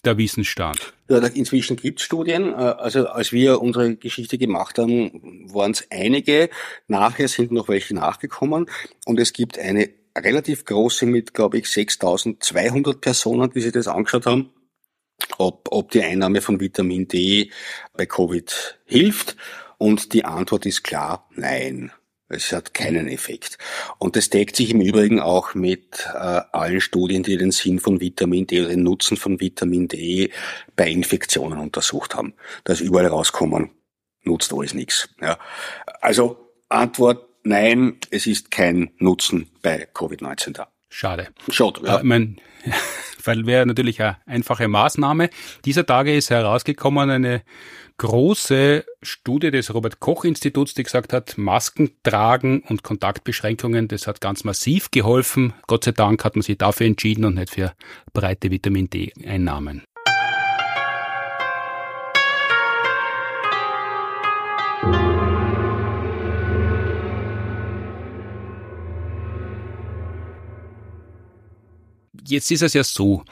[0.03, 0.93] der Wissensstand?
[1.07, 2.49] Ja, inzwischen gibt es Studien.
[2.49, 6.49] Äh, also als wir unsere Geschichte gemacht haben, waren es einige.
[6.87, 8.65] Nachher sind noch welche nachgekommen
[9.05, 14.25] und es gibt eine relativ große mit, glaube ich, 6.200 Personen, die sich das angeschaut
[14.25, 14.49] haben,
[15.37, 17.51] ob, ob die Einnahme von Vitamin D
[17.93, 19.35] bei Covid hilft.
[19.77, 21.91] Und die Antwort ist klar, nein.
[22.27, 23.59] Es hat keinen Effekt.
[23.99, 28.01] Und das deckt sich im Übrigen auch mit äh, allen Studien, die den Sinn von
[28.01, 30.31] Vitamin D oder den Nutzen von Vitamin D
[30.75, 32.33] bei Infektionen untersucht haben.
[32.63, 33.69] Da ist überall rauskommen,
[34.23, 35.07] nutzt alles nichts.
[35.21, 35.37] Ja.
[36.01, 40.67] Also Antwort nein, es ist kein Nutzen bei Covid-19 da.
[40.89, 41.27] Schade.
[41.49, 41.99] Schade, ja.
[41.99, 42.41] Äh, mein,
[43.27, 45.29] weil wäre natürlich eine einfache Maßnahme.
[45.65, 47.41] Dieser Tage ist herausgekommen eine
[47.97, 54.21] große Studie des Robert Koch Instituts, die gesagt hat, Masken tragen und Kontaktbeschränkungen, das hat
[54.21, 55.53] ganz massiv geholfen.
[55.67, 57.73] Gott sei Dank hat man sich dafür entschieden und nicht für
[58.13, 59.83] breite Vitamin D Einnahmen.
[72.27, 73.23] Jetzt ist es ja so,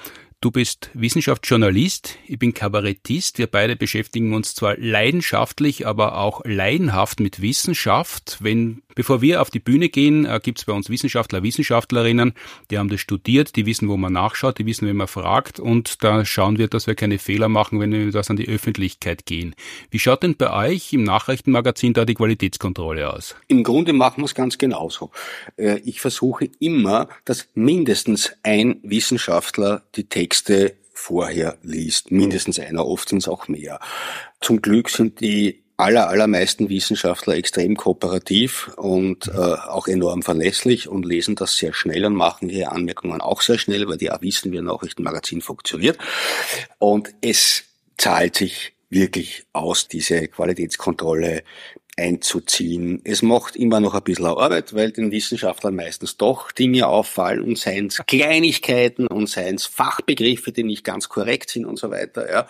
[0.43, 3.37] Du bist Wissenschaftsjournalist, ich bin Kabarettist.
[3.37, 8.39] Wir beide beschäftigen uns zwar leidenschaftlich, aber auch leidenhaft mit Wissenschaft.
[8.41, 12.33] Wenn, bevor wir auf die Bühne gehen, äh, gibt es bei uns Wissenschaftler, Wissenschaftlerinnen,
[12.69, 16.03] die haben das studiert, die wissen, wo man nachschaut, die wissen, wenn man fragt und
[16.03, 19.55] da schauen wir, dass wir keine Fehler machen, wenn wir das an die Öffentlichkeit gehen.
[19.91, 23.37] Wie schaut denn bei euch im Nachrichtenmagazin da die Qualitätskontrolle aus?
[23.47, 25.11] Im Grunde machen wir es ganz genauso.
[25.55, 32.09] Äh, ich versuche immer, dass mindestens ein Wissenschaftler die Texte Texte vorher liest.
[32.09, 33.79] Mindestens einer, oft auch mehr.
[34.41, 41.05] Zum Glück sind die aller, allermeisten Wissenschaftler extrem kooperativ und äh, auch enorm verlässlich und
[41.05, 44.51] lesen das sehr schnell und machen ihre Anmerkungen auch sehr schnell, weil die auch wissen,
[44.51, 45.99] wie ein Nachrichtenmagazin funktioniert.
[46.79, 47.65] Und es
[47.99, 51.43] zahlt sich wirklich aus, diese Qualitätskontrolle
[51.97, 53.01] einzuziehen.
[53.03, 57.57] Es macht immer noch ein bisschen Arbeit, weil den Wissenschaftlern meistens doch Dinge auffallen und
[57.57, 62.29] seien es Kleinigkeiten und seien es Fachbegriffe, die nicht ganz korrekt sind und so weiter.
[62.31, 62.47] Ja.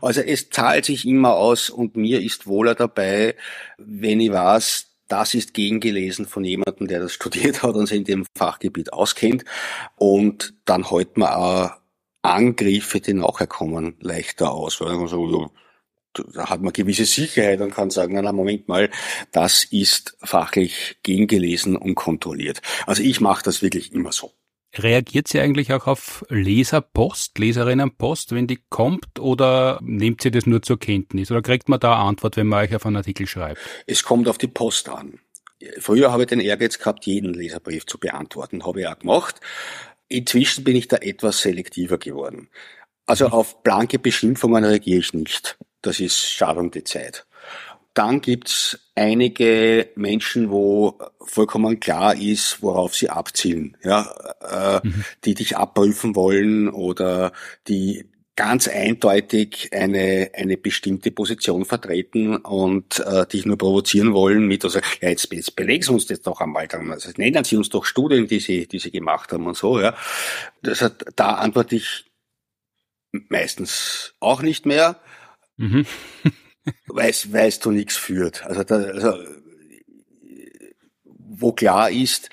[0.00, 3.34] Also es zahlt sich immer aus und mir ist wohler dabei,
[3.76, 8.04] wenn ich weiß, das ist gegengelesen von jemandem, der das studiert hat und sich in
[8.04, 9.44] dem Fachgebiet auskennt.
[9.96, 11.70] Und dann hält man auch
[12.22, 14.80] Angriffe, die nachher kommen, leichter aus.
[14.80, 15.50] Weil man so,
[16.32, 18.90] da hat man gewisse Sicherheit und kann sagen, na, Moment mal,
[19.32, 22.60] das ist fachlich gegengelesen und kontrolliert.
[22.86, 24.32] Also ich mache das wirklich immer so.
[24.74, 30.60] Reagiert sie eigentlich auch auf Leserpost, Leserinnenpost, wenn die kommt, oder nehmt sie das nur
[30.60, 31.30] zur Kenntnis?
[31.30, 33.60] Oder kriegt man da Antwort, wenn man euch auf einen Artikel schreibt?
[33.86, 35.20] Es kommt auf die Post an.
[35.78, 39.40] Früher habe ich den Ehrgeiz gehabt, jeden Leserbrief zu beantworten, habe ich auch gemacht.
[40.08, 42.48] Inzwischen bin ich da etwas selektiver geworden.
[43.06, 45.56] Also auf blanke Beschimpfungen reagiere ich nicht.
[45.82, 47.26] Das ist schade die Zeit.
[47.94, 54.12] Dann gibt's einige Menschen, wo vollkommen klar ist, worauf sie abzielen, ja,
[54.82, 55.04] äh, mhm.
[55.24, 57.32] die dich abprüfen wollen oder
[57.68, 64.62] die ganz eindeutig eine, eine bestimmte Position vertreten und äh, dich nur provozieren wollen mit,
[64.62, 67.70] also, ja, jetzt, jetzt belegen Sie uns das doch einmal, dann, also nennen Sie uns
[67.70, 69.96] doch Studien, die Sie, die Sie gemacht haben und so, ja.
[70.62, 72.04] Das hat, da antworte ich
[73.30, 75.00] meistens auch nicht mehr.
[75.56, 75.86] Mhm.
[76.88, 78.44] weißt, weißt du nichts führt.
[78.44, 79.14] Also, da, also
[81.04, 82.30] wo klar ist,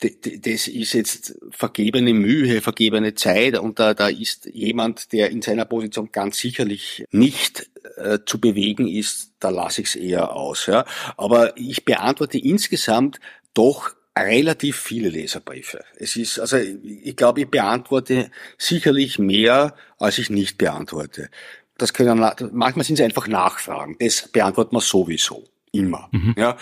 [0.00, 5.64] das ist jetzt vergebene Mühe, vergebene Zeit und da, da ist jemand, der in seiner
[5.64, 10.66] Position ganz sicherlich nicht äh, zu bewegen ist, da lasse ich es eher aus.
[10.66, 10.84] Ja.
[11.16, 13.18] Aber ich beantworte insgesamt
[13.54, 15.84] doch relativ viele Leserbriefe.
[15.96, 21.30] Es ist, also ich glaube, ich beantworte sicherlich mehr, als ich nicht beantworte.
[21.76, 23.96] Das können, manchmal sind es einfach Nachfragen.
[23.98, 25.44] Das beantwortet man sowieso.
[25.72, 26.08] Immer.
[26.12, 26.34] Mhm.
[26.38, 26.56] Ja.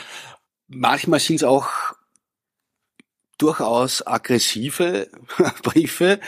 [0.68, 1.68] Manchmal sind es auch
[3.42, 5.08] durchaus aggressive
[5.62, 6.20] Briefe,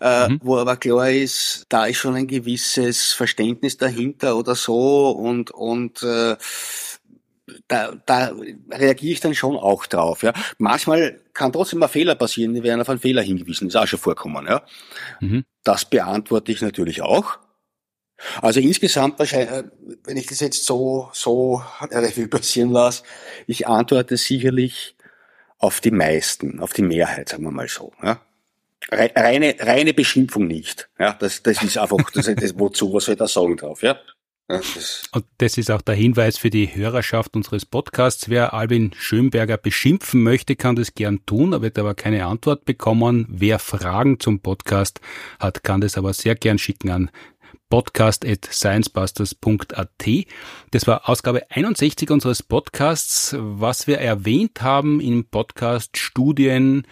[0.00, 0.40] äh, mhm.
[0.42, 6.02] wo aber klar ist, da ist schon ein gewisses Verständnis dahinter oder so und und
[6.02, 6.36] äh,
[7.68, 8.32] da, da
[8.70, 10.22] reagiere ich dann schon auch drauf.
[10.22, 10.32] Ja.
[10.58, 13.98] Manchmal kann trotzdem ein Fehler passieren, die werden auf einen Fehler hingewiesen, ist auch schon
[13.98, 14.46] vorkommen.
[14.46, 14.62] Ja.
[15.20, 15.44] Mhm.
[15.64, 17.38] Das beantworte ich natürlich auch.
[18.40, 19.64] Also insgesamt wahrscheinlich, äh,
[20.04, 23.02] wenn ich das jetzt so, so Revue passieren lasse,
[23.46, 24.96] ich antworte sicherlich
[25.58, 27.92] auf die meisten, auf die Mehrheit, sagen wir mal so.
[28.02, 28.20] Ja.
[28.90, 30.88] Reine, reine Beschimpfung nicht.
[30.98, 33.96] Ja, das, das ist einfach, das, das, wozu, was soll ich da sagen drauf, ja?
[35.12, 38.28] Und das ist auch der Hinweis für die Hörerschaft unseres Podcasts.
[38.28, 43.26] Wer Albin Schönberger beschimpfen möchte, kann das gern tun, er wird aber keine Antwort bekommen.
[43.30, 45.00] Wer Fragen zum Podcast
[45.38, 47.10] hat, kann das aber sehr gern schicken an
[47.72, 49.88] podcast.sciencebusters.at.
[50.72, 53.34] Das war Ausgabe 61 unseres Podcasts.
[53.38, 56.86] Was wir erwähnt haben im Podcast Studien,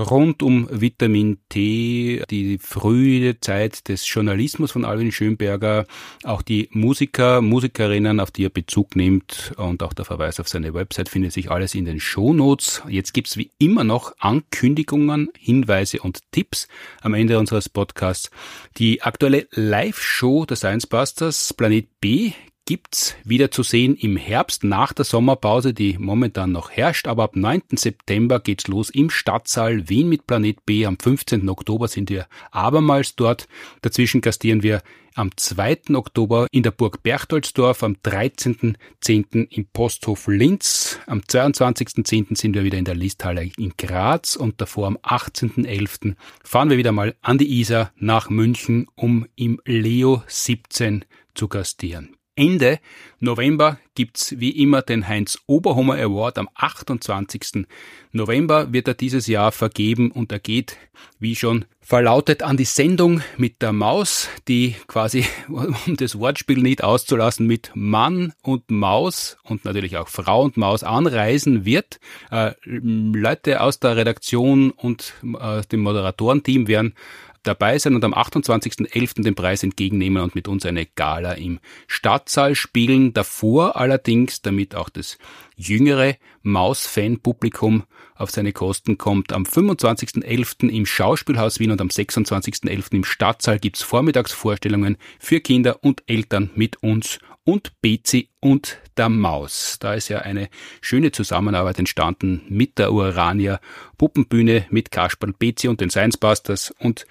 [0.00, 5.86] rund um Vitamin T, die frühe Zeit des Journalismus von Alvin Schönberger,
[6.24, 10.74] auch die Musiker, Musikerinnen, auf die er Bezug nimmt und auch der Verweis auf seine
[10.74, 12.82] Website findet sich alles in den Shownotes.
[12.88, 16.68] Jetzt gibt's wie immer noch Ankündigungen, Hinweise und Tipps
[17.02, 18.30] am Ende unseres Podcasts.
[18.78, 22.32] Die aktuelle Live-Show der Science Busters Planet B
[22.70, 27.08] gibt's wieder zu sehen im Herbst nach der Sommerpause, die momentan noch herrscht.
[27.08, 27.62] Aber ab 9.
[27.74, 30.86] September geht's los im Stadtsaal Wien mit Planet B.
[30.86, 31.48] Am 15.
[31.48, 33.48] Oktober sind wir abermals dort.
[33.82, 34.82] Dazwischen gastieren wir
[35.16, 35.94] am 2.
[35.94, 39.48] Oktober in der Burg Berchtoldsdorf, am 13.10.
[39.50, 42.38] im Posthof Linz, am 22.10.
[42.38, 46.14] sind wir wieder in der Listhalle in Graz und davor am 18.11.
[46.44, 51.04] fahren wir wieder mal an die Isar nach München, um im Leo 17
[51.34, 52.14] zu gastieren.
[52.36, 52.78] Ende
[53.18, 56.38] November gibt's wie immer den Heinz Oberhommer Award.
[56.38, 57.66] Am 28.
[58.12, 60.76] November wird er dieses Jahr vergeben und er geht,
[61.18, 66.82] wie schon verlautet, an die Sendung mit der Maus, die quasi, um das Wortspiel nicht
[66.82, 72.00] auszulassen, mit Mann und Maus und natürlich auch Frau und Maus anreisen wird.
[72.30, 76.94] Äh, Leute aus der Redaktion und äh, dem Moderatorenteam werden
[77.42, 79.22] dabei sein und am 28.11.
[79.22, 83.12] den Preis entgegennehmen und mit uns eine Gala im Stadtsaal spielen.
[83.12, 85.18] Davor allerdings, damit auch das
[85.56, 87.84] jüngere Maus-Fan-Publikum
[88.20, 90.68] auf seine Kosten kommt, am 25.11.
[90.68, 92.94] im Schauspielhaus Wien und am 26.11.
[92.94, 99.78] im Stadtsaal gibt's Vormittagsvorstellungen für Kinder und Eltern mit uns und Bezi und der Maus.
[99.80, 100.48] Da ist ja eine
[100.80, 103.60] schöne Zusammenarbeit entstanden mit der Urania
[103.96, 107.06] Puppenbühne, mit Kasperl Bezi und den Science Busters und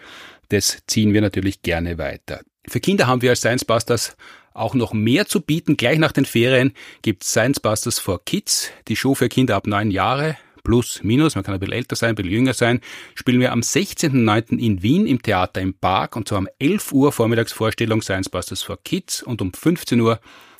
[0.50, 2.42] das ziehen wir natürlich gerne weiter.
[2.68, 4.16] Für Kinder haben wir als Science Busters
[4.54, 5.78] auch noch mehr zu bieten.
[5.78, 9.90] Gleich nach den Ferien gibt Science Busters for Kids, die Show für Kinder ab neun
[9.90, 12.82] Jahre plus, minus, man kann ein bisschen älter sein, ein bisschen jünger sein,
[13.16, 14.58] spielen wir am 16.09.
[14.58, 18.78] in Wien im Theater im Park und zwar um 11 Uhr Vormittagsvorstellung Science Busters for
[18.84, 20.20] Kids und um 15 Uhr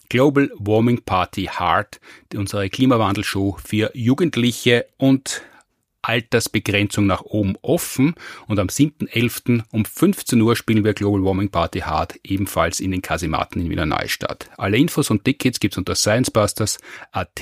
[0.10, 2.00] Global Warming Party Heart,
[2.34, 5.44] unsere Klimawandelshow für Jugendliche und
[6.02, 8.16] Altersbegrenzung nach oben offen
[8.48, 9.64] und am 7.11.
[9.72, 13.86] um 15 Uhr spielen wir Global Warming Party Hard ebenfalls in den Kasematen in Wiener
[13.86, 14.50] Neustadt.
[14.58, 17.42] Alle Infos und Tickets gibt's unter sciencebusters.at.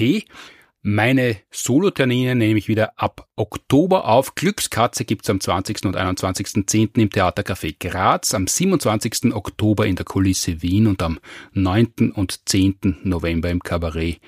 [0.82, 4.36] Meine Solo-Termine nehme ich wieder ab Oktober auf.
[4.36, 5.86] Glückskatze gibt's am 20.
[5.86, 7.00] und 21.10.
[7.02, 9.34] im Theatercafé Graz, am 27.
[9.34, 11.20] Oktober in der Kulisse Wien und am
[11.54, 12.12] 9.
[12.14, 13.00] und 10.
[13.04, 14.22] November im Kabarett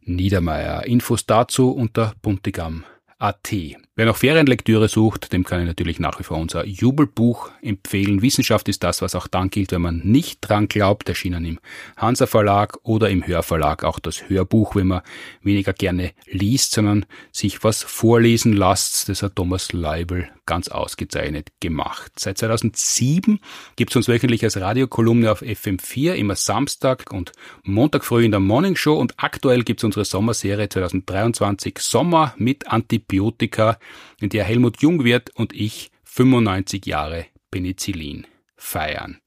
[0.00, 0.86] Niedermeyer.
[0.86, 2.84] Infos dazu unter Buntigam
[3.18, 3.52] AT.
[4.00, 8.22] Wer noch Ferienlektüre sucht, dem kann ich natürlich nach wie vor unser Jubelbuch empfehlen.
[8.22, 11.10] Wissenschaft ist das, was auch dann gilt, wenn man nicht dran glaubt.
[11.10, 11.60] Erschienen im
[11.98, 15.02] Hansa Verlag oder im Hörverlag auch das Hörbuch, wenn man
[15.42, 19.10] weniger gerne liest, sondern sich was vorlesen lässt.
[19.10, 22.10] Das hat Thomas Leibel ganz ausgezeichnet gemacht.
[22.18, 23.38] Seit 2007
[23.76, 27.32] gibt es uns wöchentlich als Radiokolumne auf FM4, immer Samstag und
[27.64, 32.66] Montag früh in der Morning Show und aktuell gibt es unsere Sommerserie 2023 Sommer mit
[32.66, 33.78] Antibiotika
[34.20, 38.26] in der Helmut Jungwirth und ich 95 Jahre Penicillin
[38.56, 39.20] feiern.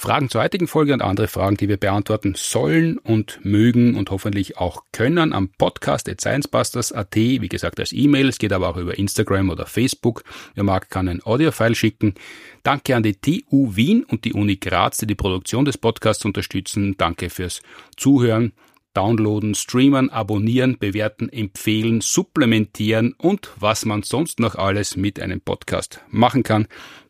[0.00, 4.56] Fragen zur heutigen Folge und andere Fragen, die wir beantworten sollen und mögen und hoffentlich
[4.56, 8.96] auch können am Podcast at sciencebusters.at, wie gesagt als E-Mail, es geht aber auch über
[8.96, 10.24] Instagram oder Facebook.
[10.54, 12.14] Wer mag, kann ein Audiofile schicken.
[12.62, 16.96] Danke an die TU Wien und die Uni Graz, die die Produktion des Podcasts unterstützen.
[16.96, 17.60] Danke fürs
[17.98, 18.54] Zuhören
[18.94, 26.00] downloaden, streamen, abonnieren, bewerten, empfehlen, supplementieren und was man sonst noch alles mit einem Podcast
[26.08, 26.66] machen kann.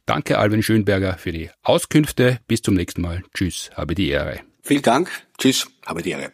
[0.07, 2.41] Danke Alvin Schönberger für die Auskünfte.
[2.49, 3.23] Bis zum nächsten Mal.
[3.35, 4.41] Tschüss, habe die Ehre.
[4.63, 5.11] Vielen Dank.
[5.39, 6.33] Tschüss, habe die Ehre.